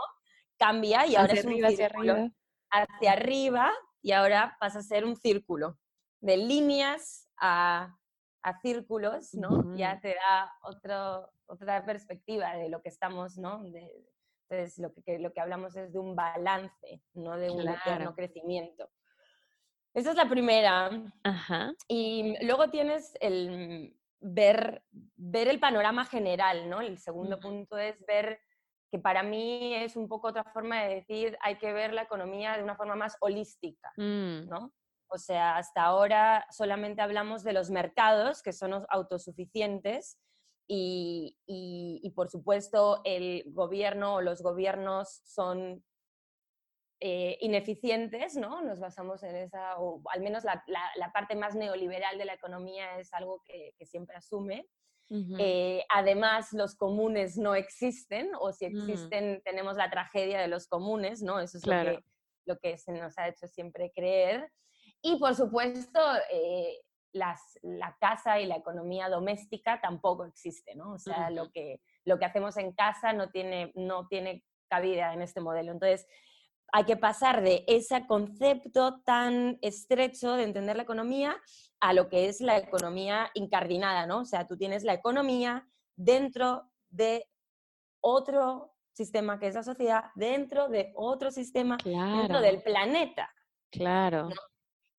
[0.58, 1.68] Cambia y ahora es un círculo.
[1.70, 2.32] Hacia arriba.
[2.70, 5.78] hacia arriba y ahora pasa a ser un círculo
[6.22, 7.98] de líneas a
[8.48, 9.76] a círculos, ¿no?
[9.76, 13.62] Ya te da otro, otra perspectiva de lo que estamos, ¿no?
[13.66, 18.90] entonces, lo que, lo que hablamos es de un balance, no de un eterno crecimiento.
[19.94, 20.90] Esa es la primera.
[21.90, 24.82] Y luego tienes el ver,
[25.18, 26.80] ver el panorama general, ¿no?
[26.80, 28.40] El segundo punto es ver
[28.90, 32.56] que para mí es un poco otra forma de decir, hay que ver la economía
[32.56, 34.48] de una forma más holística, mm.
[34.48, 34.72] ¿no?
[35.10, 40.20] O sea, hasta ahora solamente hablamos de los mercados, que son autosuficientes,
[40.68, 45.84] y, por supuesto el gobierno o los gobiernos son
[47.00, 48.62] eh, ineficientes, ¿no?
[48.62, 50.64] Nos basamos en esa, o al menos la,
[51.14, 54.68] parte más neoliberal de la economía es algo que, siempre asume.
[55.40, 58.78] Eh, además, los comunes no existen, o si mm.
[58.78, 61.40] existen, tenemos la tragedia de los comunes, ¿no?
[61.40, 62.04] Eso es lo, que,
[62.46, 64.52] lo que se nos ha hecho siempre creer.
[65.02, 66.00] Y por supuesto,
[66.32, 66.82] eh,
[67.14, 70.94] las, la casa y la economía doméstica tampoco existe, ¿no?
[70.94, 75.22] O sea, lo, que, lo que hacemos en casa no tiene, no tiene cabida en
[75.22, 75.72] este modelo.
[75.72, 76.08] Entonces,
[76.74, 81.38] hay que pasar de ese concepto tan estrecho de entender la economía
[81.80, 84.20] a lo que es la economía incardinada, ¿no?
[84.22, 87.26] O sea, tú tienes la economía dentro de
[88.02, 93.32] otro sistema que es la sociedad, dentro de otro sistema, dentro del planeta.
[93.72, 94.30] Claro.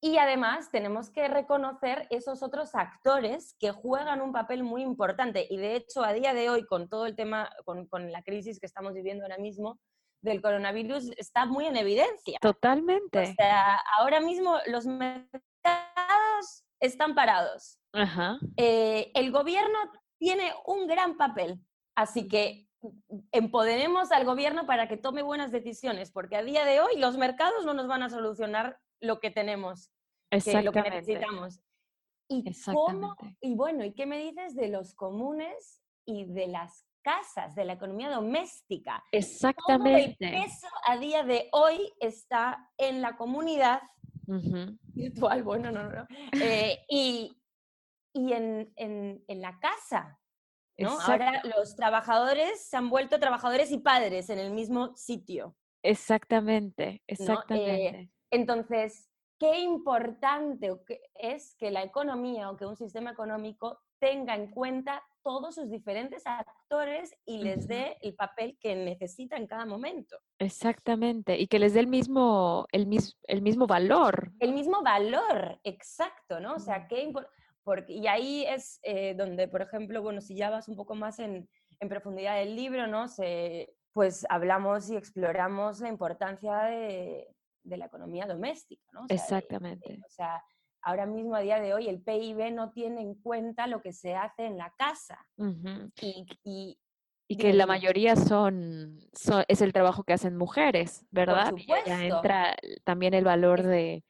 [0.00, 5.46] Y además tenemos que reconocer esos otros actores que juegan un papel muy importante.
[5.50, 8.66] Y de hecho, a día de hoy, con todo el tema, con, la crisis que
[8.66, 9.80] estamos viviendo ahora mismo,
[10.22, 12.38] del coronavirus está muy en evidencia.
[12.40, 13.22] Totalmente.
[13.22, 17.80] O sea, ahora mismo los mercados están parados.
[18.56, 19.78] Eh, el gobierno
[20.18, 21.60] tiene un gran papel,
[21.96, 22.68] así que
[23.32, 27.64] empoderemos al gobierno para que tome buenas decisiones, porque a día de hoy los mercados
[27.64, 29.90] no nos van a solucionar lo que tenemos,
[30.30, 31.60] que, lo que necesitamos.
[32.28, 37.54] ¿Y, cómo, y bueno, ¿y qué me dices de los comunes y de las casas,
[37.54, 39.02] de la economía doméstica?
[39.12, 40.16] Exactamente.
[40.18, 43.80] Todo el peso a día de hoy está en la comunidad
[44.26, 47.34] virtual, bueno, no, no, eh, y,
[48.12, 50.20] y en, en, en, la casa.
[50.76, 51.00] ¿no?
[51.00, 55.56] Ahora los trabajadores se han vuelto trabajadores y padres en el mismo sitio.
[55.82, 58.10] Exactamente, eh, exactamente.
[58.30, 60.72] Entonces, qué importante
[61.14, 66.22] es que la economía o que un sistema económico tenga en cuenta todos sus diferentes
[66.26, 70.16] actores y les dé el papel que necesita en cada momento.
[70.38, 72.88] Exactamente, y que les dé el mismo, el,
[73.24, 74.32] el mismo valor.
[74.40, 76.54] El mismo valor, exacto, ¿no?
[76.54, 77.12] O sea, qué
[77.62, 81.18] porque, y ahí es eh, donde, por ejemplo, bueno, si ya vas un poco más
[81.18, 81.46] en,
[81.80, 83.08] en profundidad del libro, ¿no?
[83.08, 87.28] Se, pues hablamos y exploramos la importancia de,
[87.68, 89.06] de la economía doméstica, ¿no?
[89.08, 90.00] Exactamente.
[90.06, 90.42] o sea,
[90.82, 94.14] ahora mismo a día de hoy el PIB no tiene en cuenta lo que se
[94.14, 95.18] hace en la casa.
[96.00, 96.26] y,
[97.28, 98.98] y, que la mayoría son,
[99.48, 101.50] es el trabajo que hacen mujeres, ¿verdad?
[101.50, 101.88] Por supuesto.
[101.88, 104.02] ya entra también el valor de,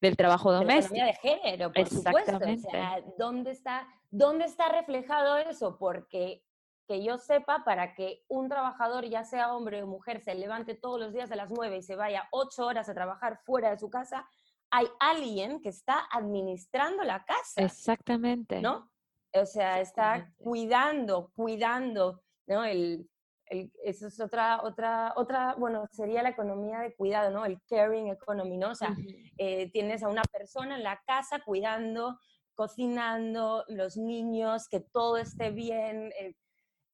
[0.00, 0.94] del trabajo doméstico.
[0.94, 2.36] De, la de género, por supuesto.
[2.36, 5.78] O sea, ¿dónde está, ¿dónde está reflejado eso?
[5.78, 6.42] Porque
[6.86, 11.00] que yo sepa, para que un trabajador, ya sea hombre o mujer, se levante todos
[11.00, 13.90] los días a las 9 y se vaya 8 horas a trabajar fuera de su
[13.90, 14.28] casa,
[14.70, 17.62] hay alguien que está administrando la casa.
[17.62, 18.60] Exactamente.
[18.60, 18.90] ¿No?
[19.32, 22.64] O sea, está cuidando, cuidando, ¿no?
[22.64, 23.08] El,
[23.48, 27.44] eso es otra, otra, otra, bueno, sería la economía de cuidado, ¿no?
[27.44, 28.70] El caring economy, ¿no?
[28.70, 28.96] O sea,
[29.38, 32.18] eh, tienes a una persona en la casa cuidando,
[32.54, 36.34] cocinando, los niños, que todo esté bien, eh,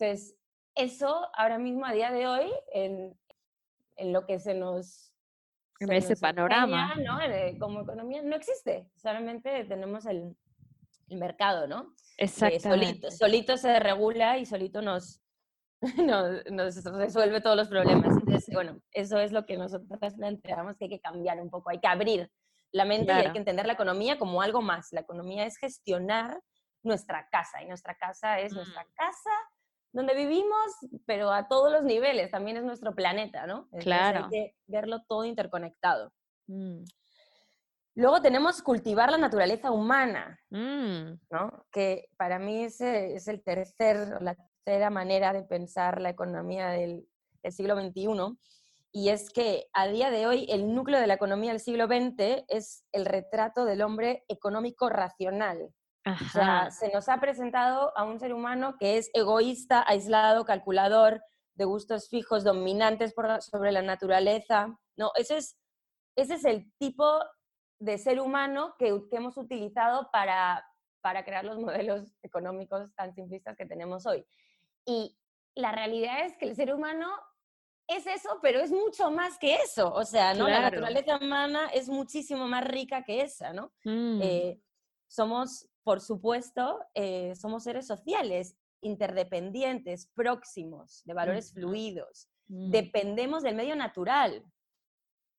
[0.03, 0.37] entonces,
[0.75, 3.17] eso ahora mismo, a día de hoy, en,
[3.97, 5.13] en lo que se nos...
[5.79, 6.95] En ese panorama.
[6.97, 7.19] ¿no?
[7.59, 10.37] Como economía no existe, solamente tenemos el,
[11.09, 11.95] el mercado, ¿no?
[12.19, 13.11] Exactamente.
[13.11, 15.21] solito, se regula y solito nos,
[15.99, 18.17] nos, nos, resuelve todos los problemas.
[18.17, 21.81] Entonces, bueno, eso es lo que nosotros planteamos que hay que cambiar un poco, hay
[21.81, 22.31] que abrir
[22.71, 24.93] la mente y hay que entender la economía como algo más.
[24.93, 26.41] La economía es gestionar
[26.83, 28.93] nuestra casa y nuestra casa es nuestra mm.
[28.95, 29.31] casa
[29.93, 30.73] donde vivimos,
[31.07, 33.69] pero a todos los niveles, también es nuestro planeta, ¿no?
[33.81, 34.25] claro.
[34.25, 36.13] Hay que verlo todo interconectado.
[36.47, 36.85] Mm.
[37.95, 41.13] Luego tenemos cultivar la naturaleza humana, mm.
[41.31, 41.67] ¿no?
[41.71, 47.07] Que para mí es el tercer, la tercera manera de pensar la economía del,
[47.43, 48.39] del siglo XXI.
[48.95, 52.45] Y es que a día de hoy el núcleo de la economía del siglo XX
[52.49, 55.71] es el retrato del hombre económico racional,
[56.05, 61.23] o sea, se nos ha presentado a un ser humano que es egoísta, aislado, calculador,
[61.55, 64.79] de gustos fijos, dominantes sobre la naturaleza.
[64.97, 65.59] No, ese es,
[66.17, 67.21] ese es el tipo
[67.79, 70.65] de ser humano que, hemos utilizado para,
[71.01, 74.25] para crear los modelos económicos tan simplistas que tenemos hoy.
[74.85, 75.17] Y
[75.55, 77.09] la realidad es que el ser humano
[77.87, 79.93] es eso, pero es mucho más que eso.
[79.93, 80.49] O sea, ¿no?
[80.49, 83.73] La naturaleza humana es muchísimo más rica que esa, ¿no?
[83.85, 84.21] Mm.
[84.23, 84.61] Eh,
[85.09, 92.29] somos por supuesto, eh, somos seres sociales, interdependientes, próximos, de valores fluidos.
[92.49, 92.71] Mm.
[92.71, 94.45] Dependemos del medio natural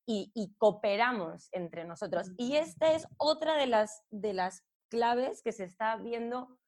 [0.06, 2.32] y, cooperamos entre nosotros.
[2.38, 6.60] Y esta es otra de las, de las claves que se está viendo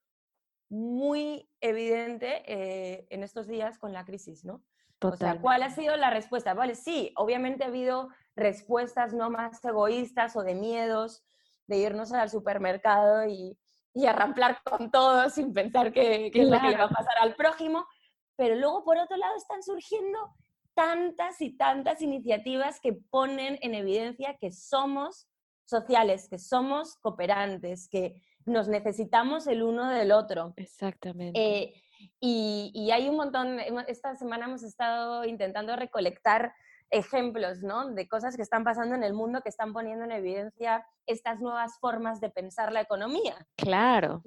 [0.69, 4.63] muy evidente eh, en estos días con la crisis, ¿no?
[5.01, 6.53] O sea, ¿cuál ha sido la respuesta?
[6.53, 11.23] Vale, sí, obviamente ha habido respuestas no más egoístas o de miedos,
[11.67, 13.57] de irnos al supermercado y,
[13.95, 17.33] y arramplar con todo sin pensar qué, es lo que le va a pasar al
[17.35, 17.87] prójimo.
[18.35, 20.19] Pero luego, por otro lado, están surgiendo
[20.73, 25.29] tantas y tantas iniciativas que ponen en evidencia que somos
[25.63, 30.53] sociales, que somos cooperantes, que nos necesitamos el uno del otro.
[30.57, 31.39] Exactamente.
[31.39, 31.73] Eh,
[32.19, 36.53] y, y, hay un montón, esta semana hemos estado intentando recolectar
[36.89, 37.91] ejemplos, ¿no?
[37.91, 41.77] De cosas que están pasando en el mundo que están poniendo en evidencia estas nuevas
[41.79, 43.47] formas de pensar la economía.
[43.55, 44.23] Claro.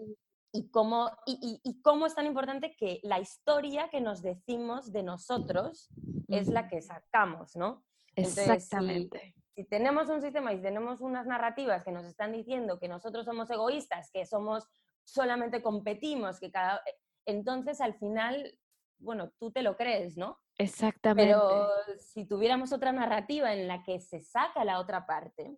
[0.53, 5.91] Y cómo, y, cómo es tan importante que la historia que nos decimos de nosotros
[6.29, 7.85] es la que sacamos, ¿no?
[8.17, 9.35] Exactamente.
[9.55, 13.51] Si, tenemos un sistema y tenemos unas narrativas que nos están diciendo que nosotros somos
[13.51, 14.69] egoístas, que somos
[15.05, 16.81] solamente competimos, que cada
[17.27, 18.59] entonces al final
[18.99, 20.39] bueno, tú te lo crees, ¿no?
[20.57, 21.33] Exactamente.
[21.33, 21.69] Pero
[21.99, 25.57] si tuviéramos otra narrativa en la que se saca la otra parte,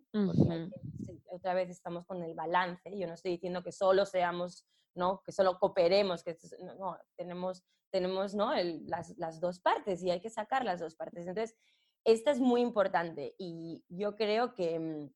[1.25, 5.21] otra vez estamos con el balance, yo no estoy diciendo que solo seamos, ¿no?
[5.23, 6.37] Que solo cooperemos, que
[6.77, 8.53] no, tenemos, tenemos ¿no?
[8.53, 11.25] las, las dos partes y hay que sacar las dos partes.
[11.25, 11.57] Entonces,
[12.03, 15.13] esta es muy importante y yo creo que, mm,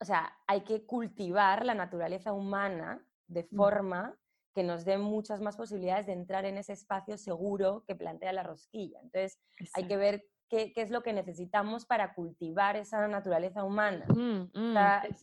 [0.00, 4.16] o sea, hay que cultivar la naturaleza humana de forma
[4.54, 8.44] que nos dé muchas más posibilidades de entrar en ese espacio seguro que plantea la
[8.44, 9.00] rosquilla.
[9.02, 9.38] Entonces,
[9.74, 14.06] hay que ver qué, qué, es lo que necesitamos para cultivar esa naturaleza humana.
[14.08, 14.74] Mm, mm,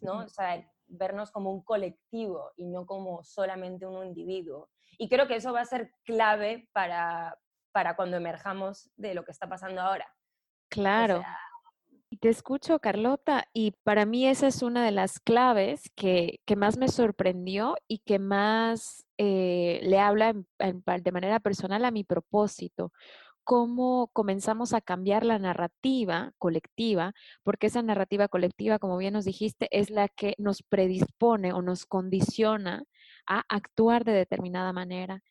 [0.01, 0.19] ¿no?
[0.19, 4.69] O sea, vernos como un colectivo y no como solamente un individuo.
[4.97, 7.39] Y creo que eso va a ser clave para,
[7.71, 10.07] para cuando emerjamos de lo que está pasando ahora.
[10.69, 11.23] Claro.
[12.21, 16.77] Te escucho, Carlota, y para mí esa es una de las claves que, que más
[16.77, 22.91] me sorprendió y que más eh, le habla de manera personal a mi propósito
[23.43, 27.13] cómo comenzamos a cambiar la narrativa colectiva,
[27.43, 31.85] porque esa narrativa colectiva, como bien nos dijiste, es la que nos predispone o nos
[31.85, 32.83] condiciona
[33.27, 35.21] a actuar de determinada manera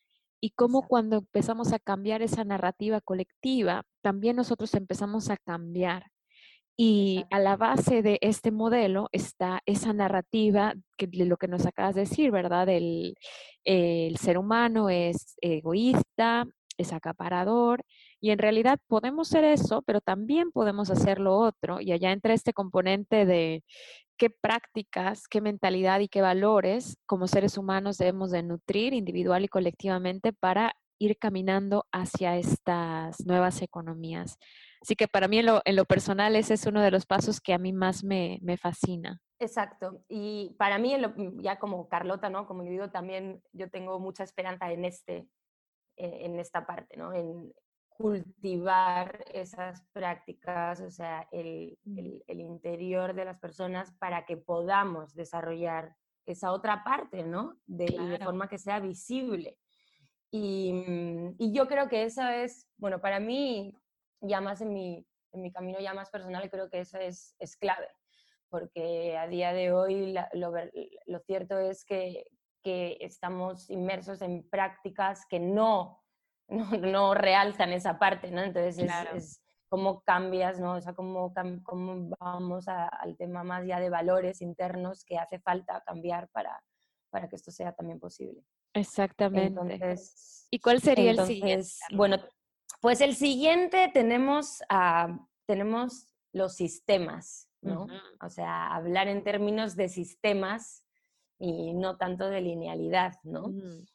[0.40, 6.10] y cómo cuando empezamos a cambiar esa narrativa colectiva, también nosotros empezamos a cambiar.
[6.82, 11.66] Y a la base de este modelo está esa narrativa que, de lo que nos
[11.66, 12.70] acabas de decir, ¿verdad?
[12.70, 13.16] El,
[13.64, 16.46] el ser humano es egoísta,
[16.78, 17.84] es acaparador,
[18.18, 21.82] y en realidad podemos ser eso, pero también podemos hacer lo otro.
[21.82, 23.62] Y allá entra este componente de
[24.16, 29.48] qué prácticas, qué mentalidad y qué valores como seres humanos debemos de nutrir individual y
[29.48, 34.38] colectivamente para ir caminando hacia estas nuevas economías.
[34.80, 37.58] Así que para mí en lo, personal ese es uno de los pasos que a
[37.58, 39.20] mí más me, fascina.
[39.38, 40.02] Exacto.
[40.08, 40.96] Y para mí,
[41.36, 42.46] ya como Carlota, ¿no?
[42.46, 45.28] Como individuo también yo tengo mucha esperanza en, este,
[45.96, 47.12] eh, en esta parte, ¿no?
[47.12, 47.52] En,
[48.00, 51.78] cultivar esas prácticas, o sea, el,
[52.26, 57.58] el, interior de las personas para que podamos desarrollar esa otra parte, ¿no?
[57.66, 59.58] De, de forma que sea visible.
[60.30, 63.76] Y, mm, y, yo creo que eso es, bueno, para mí,
[64.20, 67.56] ya más en mi, en mi camino ya más personal, creo que eso es, es
[67.56, 67.88] clave,
[68.48, 70.52] porque a día de hoy lo,
[71.06, 72.26] lo, cierto es que,
[72.62, 76.00] que estamos inmersos en prácticas que no
[76.80, 78.42] no, realzan esa parte, ¿no?
[78.42, 80.74] Entonces es, cómo cambias, ¿no?
[80.74, 85.80] O sea, cómo, cómo vamos al tema más ya de valores internos que hace falta
[85.86, 86.60] cambiar para,
[87.08, 88.44] para que esto sea también posible.
[88.74, 89.94] Exactamente.
[90.50, 91.68] ¿Y cuál sería el siguiente?
[91.92, 92.16] Bueno,
[92.80, 94.62] pues el siguiente tenemos,
[95.46, 97.86] tenemos los sistemas, ¿no?
[98.22, 100.84] O sea, hablar en términos de sistemas
[101.38, 103.52] y no tanto de linealidad, ¿no?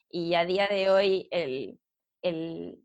[0.09, 1.79] Y a día de hoy el,
[2.21, 2.81] el,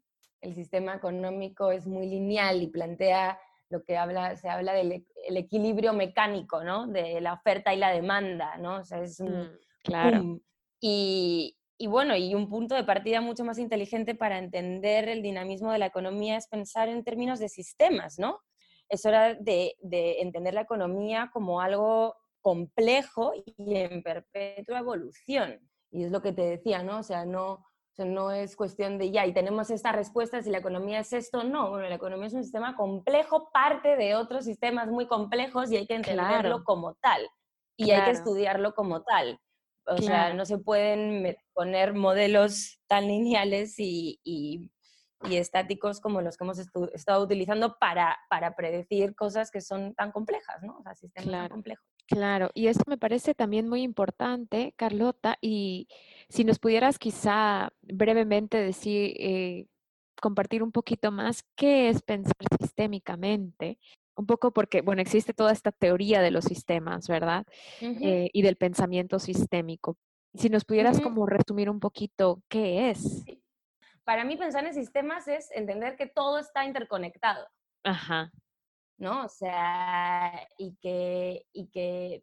[0.55, 3.38] sistema económico es muy lineal y plantea
[3.68, 6.86] lo que habla, se habla del e, el equilibrio mecánico, ¿no?
[6.86, 8.76] De la oferta y la demanda, ¿no?
[8.76, 9.32] O sea, es un...
[9.32, 10.40] Mm, claro.
[10.80, 15.78] Y, bueno, y un punto de partida mucho más inteligente para entender el dinamismo de
[15.78, 18.40] la economía es pensar en términos de sistemas, ¿no?
[18.88, 25.60] Es hora de, de entender la economía como algo complejo y en perpetua evolución.
[25.90, 26.98] Y es lo que te decía, ¿no?
[26.98, 27.64] O sea, no,
[28.04, 31.44] no es cuestión de ya, y tenemos estas respuestas y la economía es esto.
[31.44, 35.76] No, bueno, la economía es un sistema complejo, parte de otros sistemas muy complejos y
[35.76, 37.28] hay que entenderlo como tal.
[37.76, 39.40] Y hay que estudiarlo como tal.
[39.91, 44.70] O sea, no se pueden poner modelos tan lineales y, y,
[45.36, 50.62] estáticos como los que hemos estado utilizando para, para predecir cosas que son tan complejas,
[50.62, 50.78] ¿no?
[50.78, 51.84] O sea, sistemas tan complejos.
[52.07, 55.88] Claro, y eso me parece también muy importante, Carlota, y
[56.28, 59.66] si nos pudieras quizá brevemente decir, eh,
[60.20, 63.78] compartir un poquito más qué es pensar sistémicamente,
[64.20, 67.44] un poco porque, bueno, existe toda esta teoría de los sistemas, ¿verdad?
[67.80, 69.96] Eh, y del pensamiento sistémico.
[70.34, 73.24] Si nos pudieras como resumir un poquito qué es.
[74.04, 77.46] Para mí pensar en sistemas es entender que todo está interconectado.
[77.82, 78.30] Ajá.
[79.00, 79.24] ¿no?
[79.24, 82.22] O sea, y que, y que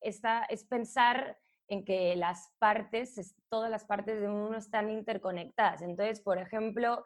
[0.00, 5.82] esta, es pensar en que las partes, todas las partes de uno están interconectadas.
[5.82, 7.04] Entonces, por ejemplo,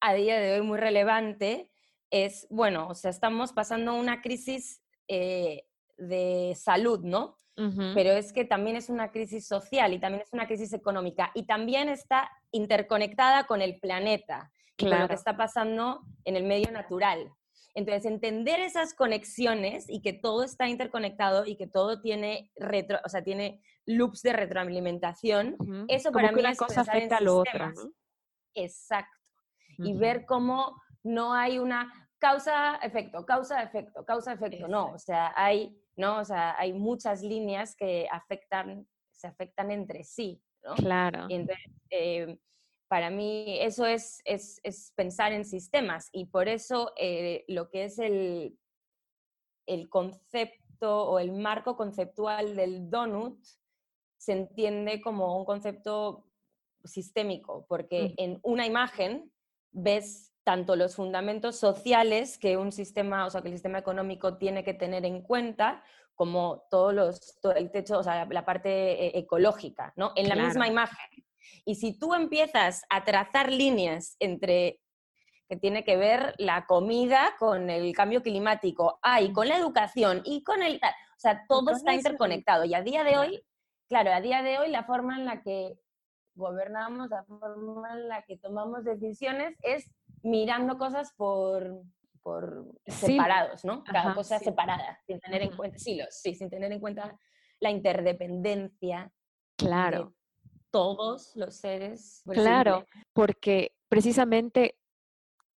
[0.00, 1.70] a día de hoy muy relevante
[2.10, 5.64] es, bueno, o sea, estamos pasando una crisis eh,
[5.96, 7.38] de salud, ¿no?
[7.94, 11.46] Pero es que también es una crisis social y también es una crisis económica y
[11.46, 17.32] también está interconectada con el planeta, con lo que está pasando en el medio natural.
[17.74, 23.08] Entonces, entender esas conexiones y que todo está interconectado y que todo tiene retro, o
[23.08, 25.56] sea, tiene loops de retroalimentación,
[25.88, 27.72] eso para mí una es cosa afecta a la otra.
[28.54, 29.16] Exacto.
[29.78, 36.18] y ver cómo no hay una causa-efecto, causa-efecto, causa-efecto, no, o sea, hay, ¿no?
[36.18, 40.74] O sea, hay muchas líneas que afectan, se afectan entre sí, ¿no?
[40.74, 41.26] Claro.
[41.28, 42.38] Y entonces, eh,
[42.88, 47.84] para mí eso es, es, es, pensar en sistemas y por eso eh, lo que
[47.84, 48.58] es el,
[49.66, 53.42] el concepto o el marco conceptual del donut
[54.18, 56.26] se entiende como un concepto
[56.84, 59.32] sistémico, porque en una imagen
[59.72, 64.62] ves tanto los fundamentos sociales que un sistema, o sea, que el sistema económico tiene
[64.62, 65.82] que tener en cuenta,
[66.14, 70.12] como todos los, todo el techo, o sea, la parte eh, ecológica, ¿no?
[70.14, 71.24] En la misma imagen.
[71.64, 74.78] Y si tú empiezas a trazar líneas entre
[75.48, 80.22] que tiene que ver la comida con el cambio climático, ah, y con la educación,
[80.24, 80.76] y con el...
[80.76, 82.64] O sea, todo está interconectado.
[82.64, 83.42] Y a día de hoy,
[83.88, 85.76] claro, a día de hoy la forma en la que
[86.36, 89.90] gobernamos, la forma en la que tomamos decisiones es
[90.26, 91.82] mirando cosas por,
[92.22, 93.84] por separados, ¿no?
[93.84, 97.18] Cada cosa separada, sin tener en cuenta, sí, sí, sin tener en cuenta
[97.60, 99.10] la interdependencia.
[99.56, 100.12] Claro.
[100.42, 102.22] De todos los seres.
[102.26, 104.76] Claro, porque precisamente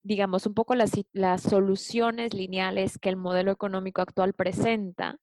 [0.04, 5.18] digamos, un poco las, las, soluciones lineales que el modelo económico actual presenta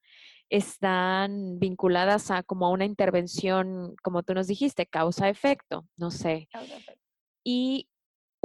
[0.50, 6.48] están vinculadas a como a una intervención, como tú nos dijiste, causa-efecto, no sé.
[7.44, 7.90] Y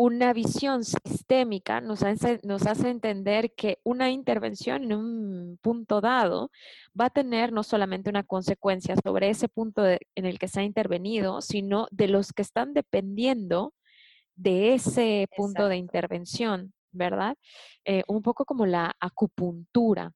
[0.03, 6.51] una visión sistémica nos hace, nos hace entender que una intervención en un punto dado
[6.99, 10.63] va a tener no solamente una consecuencia sobre ese punto en el que se ha
[10.63, 13.75] intervenido, sino de los que están dependiendo
[14.37, 17.37] de ese punto de intervención, ¿verdad?
[17.85, 20.15] Eh, un poco como la acupuntura.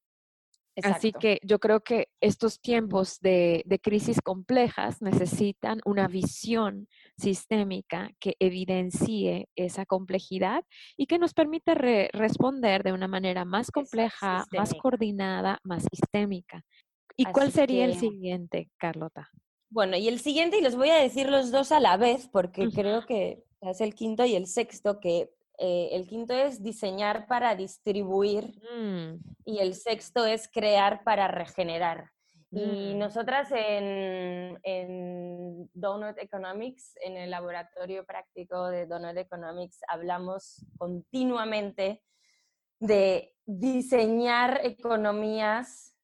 [0.83, 8.35] Así que yo creo que estos tiempos de, crisis complejas necesitan una visión sistémica que
[8.41, 10.65] evidencie esa complejidad
[10.97, 16.65] y que nos permita responder de una manera más compleja, más coordinada, más sistémica.
[17.17, 19.31] ¿Y cuál sería el siguiente, Carlota?
[19.71, 22.69] Bueno, y el siguiente, y los voy a decir los dos a la vez, porque
[22.71, 27.55] creo que es el quinto y el sexto, que eh, el quinto es diseñar para
[27.55, 29.17] distribuir mm.
[29.45, 32.11] y el sexto es crear para regenerar.
[32.51, 32.99] Y mm.
[32.99, 42.03] nosotras en, en, Donut Economics, en el laboratorio práctico de Donut Economics, hablamos continuamente
[42.79, 45.97] de diseñar economías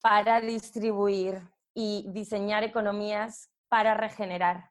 [0.00, 1.40] para distribuir
[1.74, 4.70] y diseñar economías para regenerar.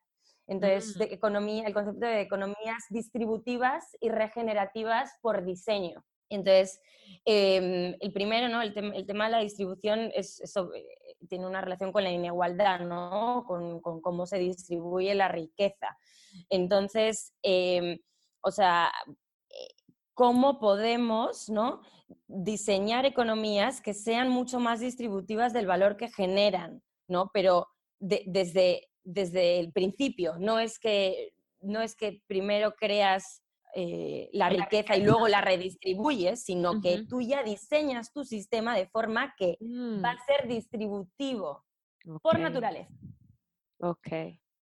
[0.49, 0.99] Entonces, mm.
[0.99, 6.03] de economía, el concepto de economías distributivas y regenerativas por diseño.
[6.29, 6.81] Entonces,
[7.25, 8.61] em, el primero, ¿no?
[8.61, 10.41] el, tema de la distribución es,
[11.27, 13.45] tiene una relación con la inigualdad, ¿no?
[13.47, 15.97] Con, cómo se distribuye la riqueza.
[16.49, 17.99] Entonces, em,
[18.41, 18.91] o sea,
[19.49, 19.75] eh,
[20.13, 21.81] ¿cómo podemos ¿no?
[22.27, 27.29] diseñar economías que sean mucho más distributivas del valor que generan, ¿no?
[27.33, 27.67] Pero
[27.99, 33.43] desde desde el principio, no es que, no es que primero creas
[33.75, 38.87] eh, la, riqueza, y luego la redistribuyes, sino que tú ya diseñas tu sistema de
[38.87, 40.25] forma que va a mm.
[40.25, 41.63] ser distributivo
[42.21, 42.91] por naturaleza.
[43.79, 44.07] Ok.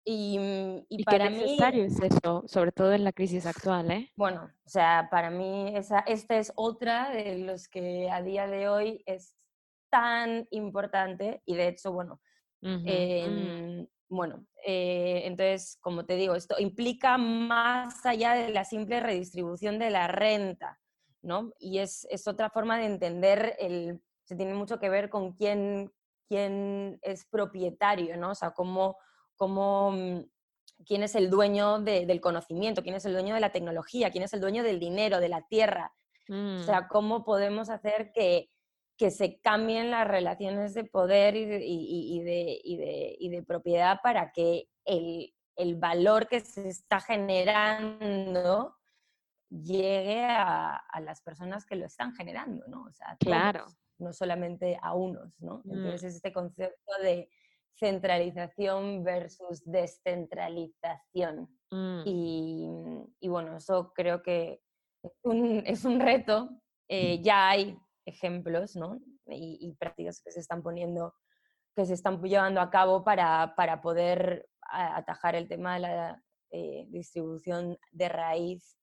[0.07, 4.13] Y, mm, y, para qué necesario es eso, sobre todo en la crisis actual, ¿eh?
[4.17, 8.69] Bueno, o sea, para mí esa, esta es otra de los que a día de
[8.69, 9.35] hoy es
[9.91, 12.21] tan importante y de hecho, bueno,
[14.09, 19.91] bueno, eh, entonces, como te digo, esto implica más allá de la simple redistribución de
[19.91, 20.79] la renta,
[21.23, 21.53] ¿no?
[21.59, 25.93] Y es, otra forma de entender, el, se tiene mucho que ver con quién,
[26.29, 28.31] quién es propietario, ¿no?
[28.31, 28.97] O sea, cómo,
[29.37, 30.21] cómo, mm,
[30.87, 34.33] quién es el dueño del conocimiento, quién es el dueño de la tecnología, quién es
[34.35, 35.93] el dueño del dinero, de la tierra.
[36.29, 36.65] O mm.
[36.65, 38.51] sea, cómo podemos hacer que
[38.97, 45.33] que se cambien las relaciones de poder y de, de, propiedad para que el,
[45.77, 48.77] valor que se está generando
[49.51, 52.85] llegue a, las personas que lo están generando, ¿no?
[52.85, 53.67] O sea, claro.
[53.99, 55.63] no solamente a unos, ¿no?
[55.65, 55.73] Mm.
[55.73, 57.29] Entonces, este concepto de
[57.77, 61.49] centralización versus descentralización.
[61.71, 62.03] Mm.
[62.07, 64.61] Y, bueno, eso creo que
[65.65, 66.51] es un, reto.
[66.89, 67.77] Eh, ya hay
[68.07, 69.01] ejemplos ¿no?
[69.27, 71.15] y, prácticas que se están poniendo,
[71.75, 76.87] que se están llevando a cabo para, para poder atajar el tema de la eh,
[76.89, 78.79] distribución de raíz,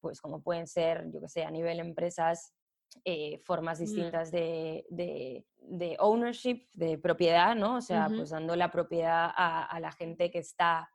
[0.00, 2.54] pues como pueden ser, yo que sé, a nivel empresas,
[3.04, 3.82] eh, formas mm.
[3.82, 7.76] distintas de, de, de, ownership, de propiedad, ¿no?
[7.76, 10.90] O sea, pues dando la propiedad a, a, la gente que está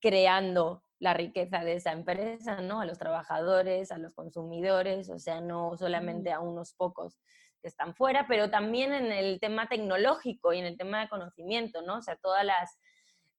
[0.00, 2.80] creando la riqueza de esa empresa, ¿no?
[2.80, 7.18] A los trabajadores, a los consumidores, o sea, no solamente a unos pocos
[7.62, 11.82] que están fuera, pero también en el tema tecnológico y en el tema de conocimiento,
[11.82, 11.98] ¿no?
[11.98, 12.78] O sea, todas las,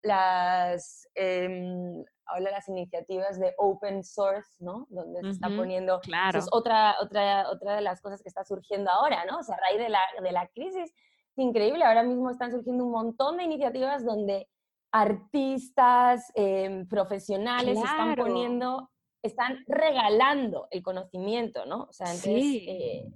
[0.01, 2.03] las, eh,
[2.39, 4.87] las iniciativas de open source, ¿no?
[4.89, 6.39] Donde se está poniendo, claro.
[6.39, 9.37] es otra, otra, otra de las cosas que está surgiendo ahora, ¿no?
[9.37, 10.91] O sea, a raíz de la, de la crisis,
[11.31, 14.49] es increíble, ahora mismo están surgiendo un montón de iniciativas donde
[14.91, 21.83] artistas, em, profesionales están poniendo, están regalando el conocimiento, ¿no?
[21.83, 23.11] O sea, entonces eh,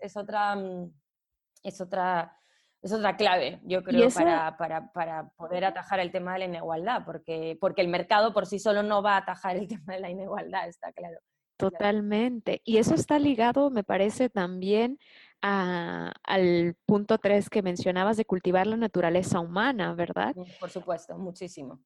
[0.00, 0.92] es, otra, mm,
[1.62, 2.36] es otra,
[2.82, 7.56] es otra clave, yo creo, para, para, poder atajar el tema de la inigualdad, porque,
[7.60, 10.68] porque el mercado por sí solo no va a atajar el tema de la inigualdad,
[10.68, 11.18] está claro.
[11.56, 12.62] Totalmente.
[12.64, 14.98] Y eso está ligado, me parece, también
[15.44, 20.34] al punto 3 que mencionabas de cultivar la naturaleza humana, ¿verdad?
[20.58, 21.80] Por supuesto, muchísimo.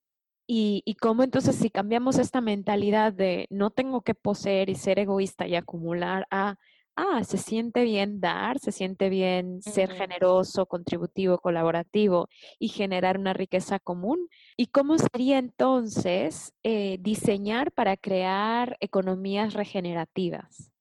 [0.46, 4.98] Y, y cómo entonces si cambiamos esta mentalidad de no tengo que poseer y ser
[4.98, 6.56] egoísta y acumular a
[6.98, 12.28] ah, se siente bien dar, se siente bien ser generoso, contributivo, colaborativo
[12.58, 14.28] y generar una riqueza común.
[14.56, 20.72] ¿Y cómo sería entonces eh, diseñar para crear economías regenerativas?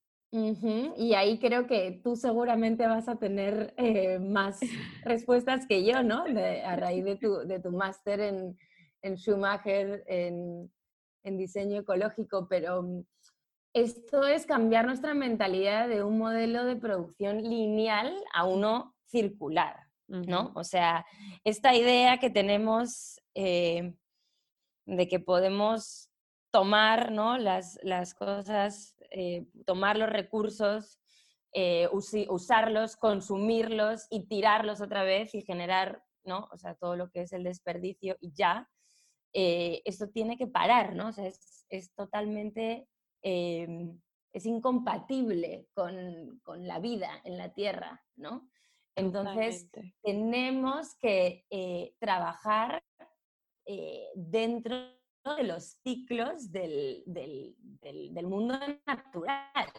[0.97, 4.59] Y ahí creo que tú seguramente vas a tener eh, más
[5.03, 6.23] respuestas que yo, ¿no?
[6.65, 8.57] a raíz de tu, de tu máster en,
[9.01, 10.71] en Schumacher, en,
[11.23, 13.03] en diseño ecológico, pero mm,
[13.73, 19.75] esto es cambiar nuestra mentalidad de un modelo de producción lineal a uno circular,
[20.07, 20.51] ¿no?
[20.55, 21.05] O sea,
[21.43, 23.93] esta idea que tenemos eh,
[24.85, 26.06] de que podemos
[26.59, 27.37] tomar ¿no?
[27.37, 27.77] las,
[28.15, 30.99] cosas, eh, tomar los recursos,
[31.53, 36.47] eh, usarlos, consumirlos y tirarlos otra vez y generar, ¿no?
[36.51, 38.69] O sea, todo lo que es el desperdicio y ya.
[39.33, 41.09] esto tiene que parar, ¿no?
[41.09, 42.87] O sea, es, es totalmente
[43.21, 43.99] Em,
[44.31, 48.49] es incompatible con, la vida en la Tierra, ¿no?
[48.95, 49.69] Entonces,
[50.03, 52.83] tenemos que eh, trabajar
[53.65, 54.77] eh, dentro
[55.35, 57.03] de los ciclos del,
[58.23, 59.71] mundo natural,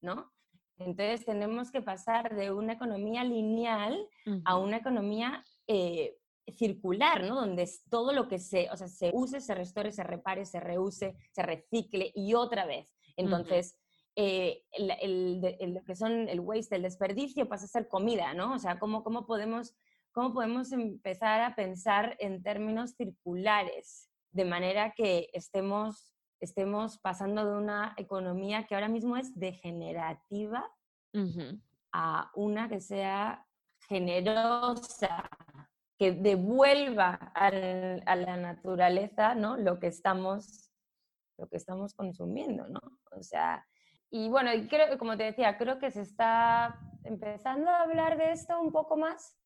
[0.00, 0.32] ¿no?
[0.78, 4.08] Entonces, tenemos que pasar de una economía lineal
[4.44, 6.16] a una economía eh,
[6.56, 7.34] circular, ¿no?
[7.34, 11.16] Donde todo lo que se, o sea, se use, se restaure, se repare, se reuse,
[11.32, 12.94] se recicle y otra vez.
[13.16, 13.76] Entonces,
[14.14, 18.54] eh, lo que son el waste, el desperdicio, pasa a ser comida, ¿no?
[18.54, 19.74] O sea, ¿cómo, cómo, podemos,
[20.12, 24.08] ¿cómo podemos empezar a pensar en términos circulares?
[24.38, 30.64] De manera que estemos, estemos pasando de una economía que ahora mismo es degenerativa
[31.92, 33.44] a una que sea
[33.88, 35.28] generosa,
[35.98, 39.56] que devuelva a la naturaleza ¿no?
[39.56, 40.70] lo, que estamos,
[41.36, 42.80] lo que estamos consumiendo, ¿no?
[43.10, 43.66] O sea,
[44.08, 48.60] y bueno, creo, como te decía, creo que se está empezando a hablar de esto
[48.60, 49.36] un poco más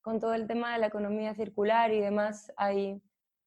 [0.00, 2.52] con todo el tema de la economía circular y demás.
[2.56, 3.00] Hay,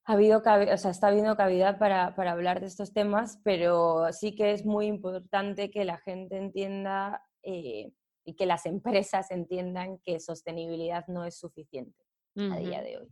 [0.06, 4.36] ha habido, o sea, está habiendo cavidad para, para hablar de estos temas, pero sí
[4.36, 7.94] que es muy importante que la gente entienda eh,
[8.26, 12.04] y que las empresas entiendan que sostenibilidad no es suficiente
[12.36, 13.10] a día de hoy.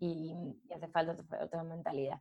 [0.00, 0.34] y,
[0.74, 2.20] hace falta otra, mentalidad.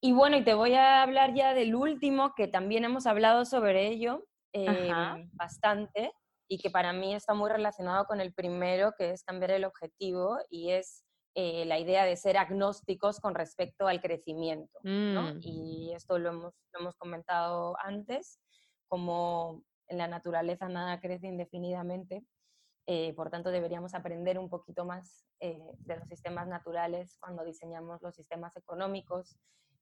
[0.00, 3.88] Y bueno, y te voy a hablar ya del último, que también hemos hablado sobre
[3.88, 6.12] ello em, bastante
[6.46, 10.38] y que para mí está muy relacionado con el primero, que es cambiar el objetivo
[10.50, 11.04] y es
[11.34, 14.78] eh, la idea de ser agnósticos con respecto al crecimiento.
[14.82, 15.38] Mm.
[15.40, 18.40] Y esto lo hemos, lo hemos comentado antes,
[18.88, 22.24] como en la naturaleza nada crece indefinidamente
[22.86, 28.02] eh, por tanto, deberíamos aprender un poquito más eh, de los sistemas naturales cuando diseñamos
[28.02, 29.38] los sistemas económicos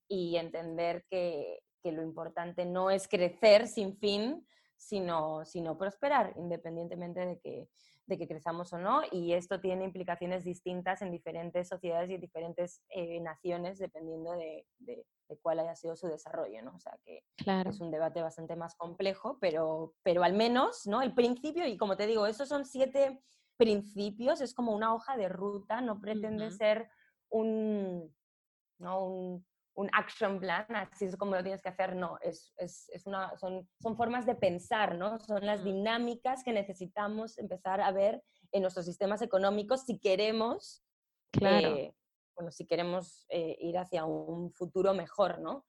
[0.09, 4.47] y entender que, que, lo importante no es crecer sin fin,
[4.77, 7.69] sino, sino prosperar, independientemente de que,
[8.07, 9.03] de que crezamos o no.
[9.11, 15.05] Y esto tiene implicaciones distintas en diferentes sociedades y diferentes eh, naciones, dependiendo de, de,
[15.41, 16.75] cuál haya sido su desarrollo, ¿no?
[16.75, 17.25] O sea que
[17.67, 21.01] es un debate bastante más complejo, pero, pero al menos, ¿no?
[21.01, 23.23] El principio, y como te digo, esos son siete
[23.57, 26.91] principios, es como una hoja de ruta, no pretende ser
[27.31, 28.15] un,
[28.79, 29.07] ¿no?
[29.07, 33.07] un, un, action plan, así es como lo tienes que hacer, no, es, es, es
[33.07, 35.19] una, son, son formas de pensar, ¿no?
[35.21, 40.85] Son las dinámicas que necesitamos empezar a ver en nuestros sistemas económicos si queremos
[41.31, 41.77] claro.
[41.77, 41.95] Eh,
[42.35, 45.67] bueno, si queremos eh, ir hacia un futuro mejor, ¿no?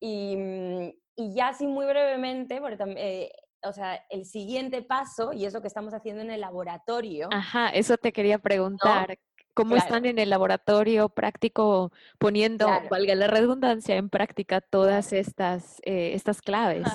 [0.00, 3.32] Y, mm, y ya así muy brevemente, porque eh,
[3.62, 7.28] o sea, el siguiente paso, y es lo que estamos haciendo en el laboratorio.
[7.32, 9.18] Ajá, eso te quería preguntar.
[9.58, 16.12] Cómo están en el laboratorio práctico poniendo, valga la redundancia, en práctica todas estas, eh,
[16.14, 16.86] estas claves.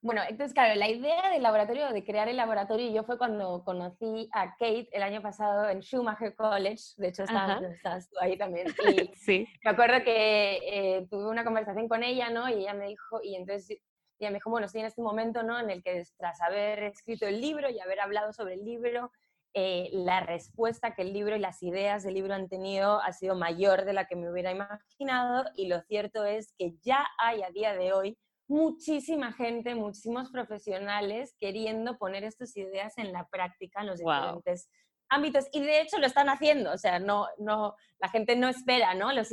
[0.00, 4.30] Bueno, entonces, claro, la idea del laboratorio, de crear el laboratorio, yo fue cuando conocí
[4.32, 8.68] a Kate el año pasado en Schumacher College, de hecho estabas, tú ahí también,
[9.12, 9.46] y sí.
[9.62, 12.48] me acuerdo que eh, tuve una conversación con ella, ¿no?
[12.48, 13.78] Y ella me dijo, y entonces
[14.18, 15.60] ella me dijo, bueno, estoy en este momento, ¿no?
[15.60, 19.12] En el que tras haber escrito el libro y haber hablado sobre el libro,
[19.54, 23.34] eh, la respuesta que el libro y las ideas del libro han tenido ha sido
[23.34, 27.50] mayor de la que me hubiera imaginado y lo cierto es que ya hay a
[27.50, 33.88] día de hoy muchísima gente, muchísimos profesionales queriendo poner estas ideas en la práctica en
[33.88, 34.68] los diferentes
[35.08, 38.94] ámbitos y de hecho lo están haciendo, o sea, no, no, la gente no espera,
[38.94, 39.12] ¿no?
[39.12, 39.30] Los,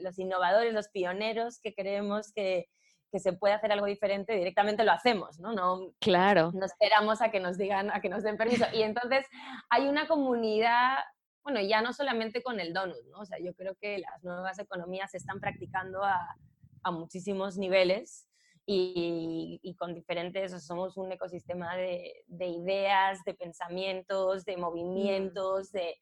[0.00, 2.68] los innovadores, los pioneros que creemos que,
[3.14, 5.52] que, se puede hacer algo diferente, directamente lo hacemos, ¿no?
[5.52, 6.50] No, claro.
[6.52, 8.66] no esperamos a que nos digan, a que nos den permiso.
[8.72, 9.26] Y entonces
[9.70, 10.98] hay una comunidad
[11.42, 13.18] bueno, ya no solamente con el donut, ¿no?
[13.18, 16.34] O sea, yo creo que las nuevas economías se están practicando a,
[16.82, 18.26] a muchísimos niveles
[18.66, 24.60] y, con diferentes, somos un ecosistema de, ideas, de pensamientos, de mm.
[24.60, 25.96] movimientos, de,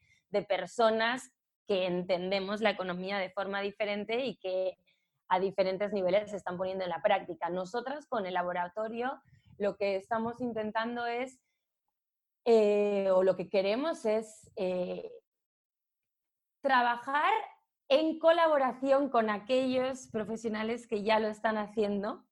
[0.49, 1.31] personas
[1.67, 4.79] que entendemos la economía de forma diferente y que
[5.33, 7.49] a diferentes niveles se están poniendo en la práctica.
[7.49, 9.19] Nosotras con el laboratorio
[9.57, 11.41] lo que estamos intentando es,
[12.45, 15.11] eh, o lo que queremos es eh,
[16.63, 17.33] trabajar
[17.89, 22.25] en colaboración con aquellos profesionales que ya lo están haciendo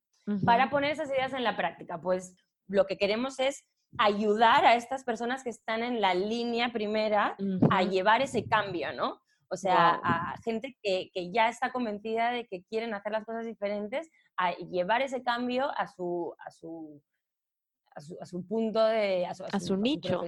[0.44, 2.00] para poner esas ideas en la práctica.
[2.00, 2.36] Pues
[2.68, 3.64] lo que queremos es
[3.96, 7.34] ayudar a estas personas que están en la línea primera
[7.70, 9.20] a llevar ese cambio, ¿no?
[9.52, 14.08] O sea, a gente que, ya está convencida de que quieren hacer las cosas diferentes,
[14.36, 17.02] a llevar ese cambio a su, a su,
[17.94, 19.26] a su, punto de...
[19.26, 20.22] A su, nicho.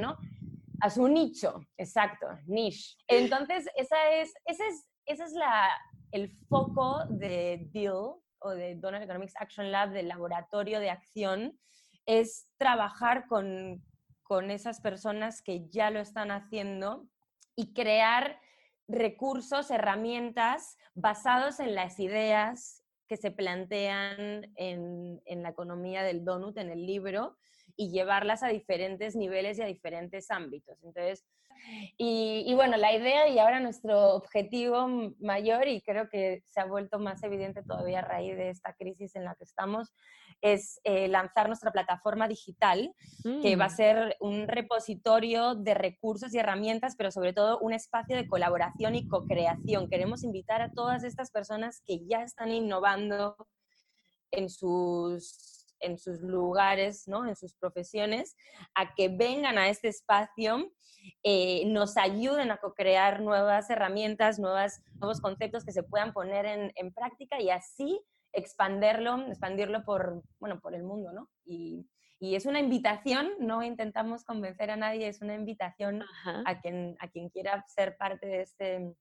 [0.00, 0.18] ¿no?
[0.80, 2.96] a su nicho, exacto, niche.
[3.06, 5.70] Entonces, esa es, ese es, ese es la,
[6.10, 11.58] el foco de DEAL o de Donor Economics Action Lab, del laboratorio de acción,
[12.06, 13.82] es trabajar con,
[14.24, 17.08] con esas personas que ya lo están haciendo
[17.56, 18.38] y crear
[18.88, 26.56] recursos, herramientas basados en las ideas que se plantean en, en, la economía del donut,
[26.56, 27.36] en el libro,
[27.76, 30.82] y llevarlas a diferentes niveles y a diferentes ámbitos.
[30.82, 31.24] Entonces,
[31.96, 34.86] y, bueno, la idea y ahora nuestro objetivo
[35.20, 39.14] mayor, y creo que se ha vuelto más evidente todavía a raíz de esta crisis
[39.16, 39.92] en la que estamos,
[40.40, 42.92] es eh, lanzar nuestra plataforma digital,
[43.40, 43.76] que va a mm.
[43.76, 49.08] ser un repositorio de recursos y herramientas, pero sobre todo un espacio de colaboración y
[49.08, 49.88] co-creación.
[49.88, 53.36] Queremos invitar a todas estas personas que ya están innovando
[54.30, 57.26] en sus en sus lugares, ¿no?
[57.26, 58.36] en sus profesiones,
[58.74, 60.72] a que vengan a este espacio,
[61.22, 66.94] eh, nos ayuden a co-crear nuevas herramientas, nuevas, nuevos conceptos que se puedan poner en,
[66.94, 68.00] práctica y así
[68.32, 71.30] expanderlo, expandirlo por, bueno, por el mundo, ¿no?
[71.44, 71.86] Y,
[72.20, 76.02] es una invitación, no intentamos convencer a nadie, es una invitación
[76.46, 78.94] a quien, a quien quiera ser parte de este,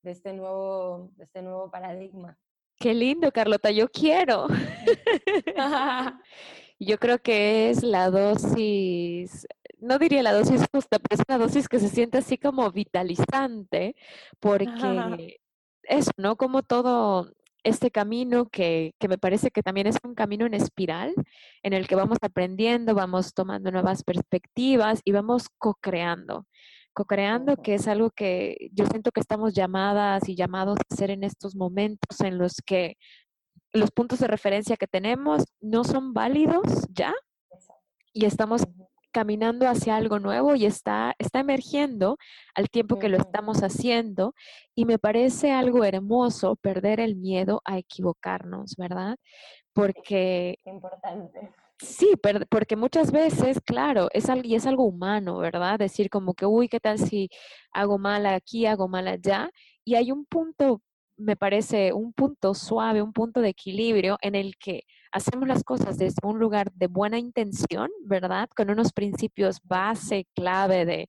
[0.00, 2.38] de este, nuevo, de este nuevo paradigma.
[2.78, 4.48] Qué lindo, Carlota, yo quiero.
[6.78, 9.46] yo creo que es la dosis,
[9.78, 13.96] no diría la dosis justa, pero es una dosis que se siente así como vitalizante,
[14.40, 15.38] porque
[15.82, 16.36] es, ¿no?
[16.36, 17.32] Como todo
[17.64, 21.14] este camino que, que, me parece que también es un camino en espiral,
[21.62, 26.46] en el que vamos aprendiendo, vamos tomando nuevas perspectivas y vamos co-creando
[26.96, 31.24] co-creando, que es algo que yo siento que estamos llamadas y llamados a hacer en
[31.24, 32.96] estos momentos en los que
[33.74, 37.12] los puntos de referencia que tenemos no son válidos ya
[38.14, 38.62] y estamos
[39.12, 42.16] caminando hacia algo nuevo y está, está emergiendo
[42.54, 44.32] al tiempo que lo estamos haciendo
[44.74, 49.16] y me parece algo hermoso perder el miedo a equivocarnos, ¿verdad?
[49.74, 50.58] Porque...
[50.64, 52.12] Importante Sí,
[52.48, 55.78] porque muchas veces, claro, es algo, y es algo humano, ¿verdad?
[55.78, 57.28] Decir como que, uy, ¿qué tal si
[57.70, 59.50] hago mal aquí, hago mal allá?
[59.84, 60.80] Y hay un punto,
[61.18, 65.98] me parece, un punto suave, un punto de equilibrio en el que hacemos las cosas
[65.98, 68.48] desde un lugar de buena intención, ¿verdad?
[68.56, 71.08] Con unos principios base, clave de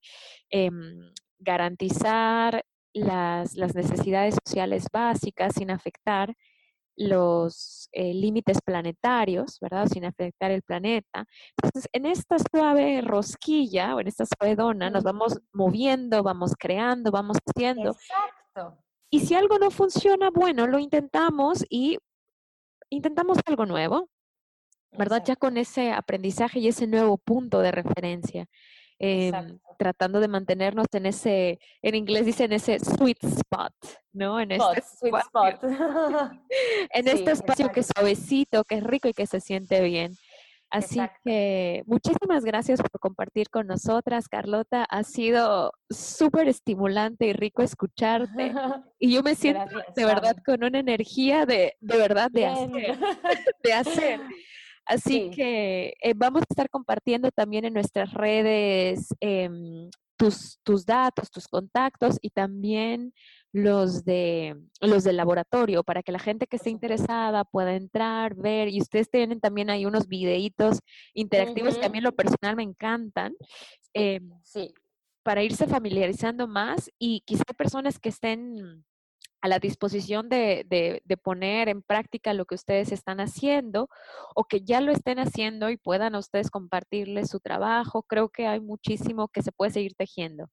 [0.50, 1.00] em,
[1.40, 6.36] garantizar las, las necesidades sociales básicas sin afectar
[6.98, 9.88] los eh, límites planetarios, ¿verdad?
[9.88, 11.26] Sin afectar el planeta.
[11.56, 17.12] Entonces, en esta suave rosquilla o en esta suave dona nos vamos moviendo, vamos creando,
[17.12, 17.92] vamos haciendo.
[17.92, 18.84] Exacto.
[19.10, 21.98] Y si algo no funciona, bueno, lo intentamos y
[22.90, 24.10] intentamos algo nuevo,
[24.92, 25.24] ¿verdad?
[25.26, 28.48] Ya con ese aprendizaje y ese nuevo punto de referencia.
[29.00, 33.74] Em, tratando de mantenernos en ese, en inglés dicen ese sweet spot,
[34.14, 34.40] ¿no?
[34.40, 35.62] En este sweet spot.
[36.94, 40.16] en este espacio que es suavecito, que es rico y que se siente bien.
[40.70, 44.84] Así que muchísimas gracias por compartir con nosotras, Carlota.
[44.90, 48.54] Ha sido súper estimulante y rico escucharte.
[49.00, 53.00] Y yo me siento de verdad con una energía de, de verdad de hacer.
[53.64, 54.20] De hacer.
[54.88, 61.30] Así que eh, vamos a estar compartiendo también en nuestras redes em, tus, tus datos,
[61.30, 63.14] tus contactos y también
[63.52, 68.70] los de los del laboratorio para que la gente que esté interesada pueda entrar, ver
[68.70, 70.80] y ustedes tienen también ahí unos videitos
[71.14, 73.36] interactivos que a mí en lo personal me encantan.
[73.94, 74.74] Em, sí.
[75.24, 78.86] Para irse familiarizando más y quizá personas que estén
[79.48, 83.90] la disposición de, de, poner en práctica lo que ustedes están haciendo
[84.36, 88.04] o que ya lo estén haciendo y puedan ustedes compartirles su trabajo.
[88.04, 90.48] Creo que hay muchísimo que se puede seguir tejiendo.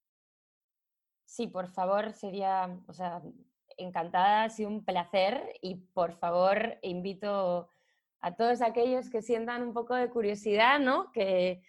[1.26, 3.22] Sí, por favor, sería, o sea,
[3.76, 7.70] encantada, ha sido un placer y por favor invito
[8.20, 11.10] a todos aquellos que sientan un poco de curiosidad, ¿no?
[11.12, 11.62] Que,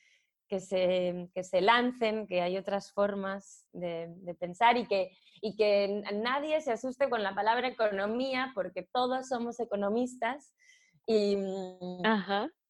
[0.55, 5.55] que, se, que se lancen, que hay otras formas de, de, pensar y que, y
[5.57, 10.53] que nadie se asuste con la palabra economía, porque todos somos economistas
[11.05, 12.01] y, mm,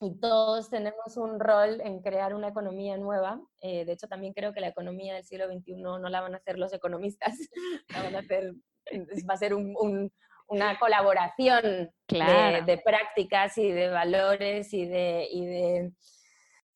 [0.02, 3.40] y, todos tenemos un rol en crear una economía nueva.
[3.62, 6.38] Eh, de hecho, también creo que la economía del siglo XXI no la van a
[6.38, 7.38] hacer los economistas,
[7.90, 8.54] la van a hacer,
[9.30, 10.12] va a ser un,
[10.48, 15.92] una colaboración de, prácticas y de valores y de, y de...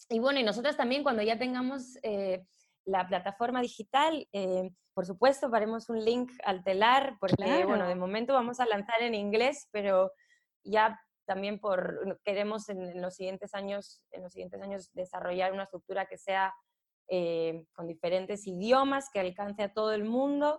[0.09, 2.43] Y bueno, y nosotros también cuando ya tengamos eh,
[2.85, 8.33] la plataforma digital, eh, por supuesto, haremos un link al telar, porque bueno, de momento
[8.33, 10.11] vamos a lanzar en inglés, pero
[10.63, 16.07] ya también por, queremos en, los siguientes años, en los siguientes años desarrollar una estructura
[16.07, 16.53] que sea
[17.07, 20.57] eh, con diferentes idiomas, que alcance a todo el mundo.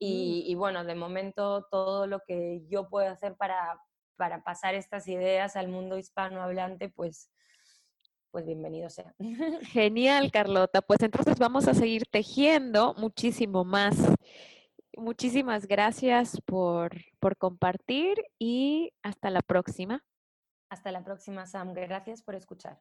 [0.00, 0.46] Mm.
[0.46, 3.78] Y, bueno, de momento todo lo que yo puedo hacer para,
[4.16, 7.30] para pasar estas ideas al mundo hispanohablante, pues,
[8.32, 9.14] pues bienvenido sea.
[9.62, 10.82] Genial, Carlota.
[10.82, 13.96] Pues entonces vamos a seguir tejiendo muchísimo más.
[14.96, 20.02] Muchísimas gracias por, por compartir y hasta la próxima.
[20.70, 21.74] Hasta la próxima, Sam.
[21.74, 22.80] Gracias por escuchar.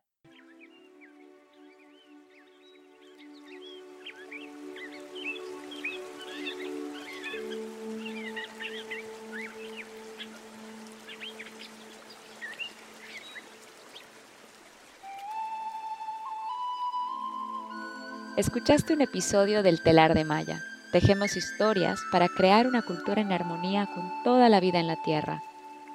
[18.42, 20.64] Escuchaste un episodio del Telar de Maya.
[20.92, 25.44] Tejemos historias para crear una cultura en armonía con toda la vida en la Tierra.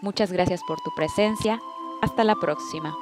[0.00, 1.58] Muchas gracias por tu presencia
[2.02, 2.94] hasta la próxima.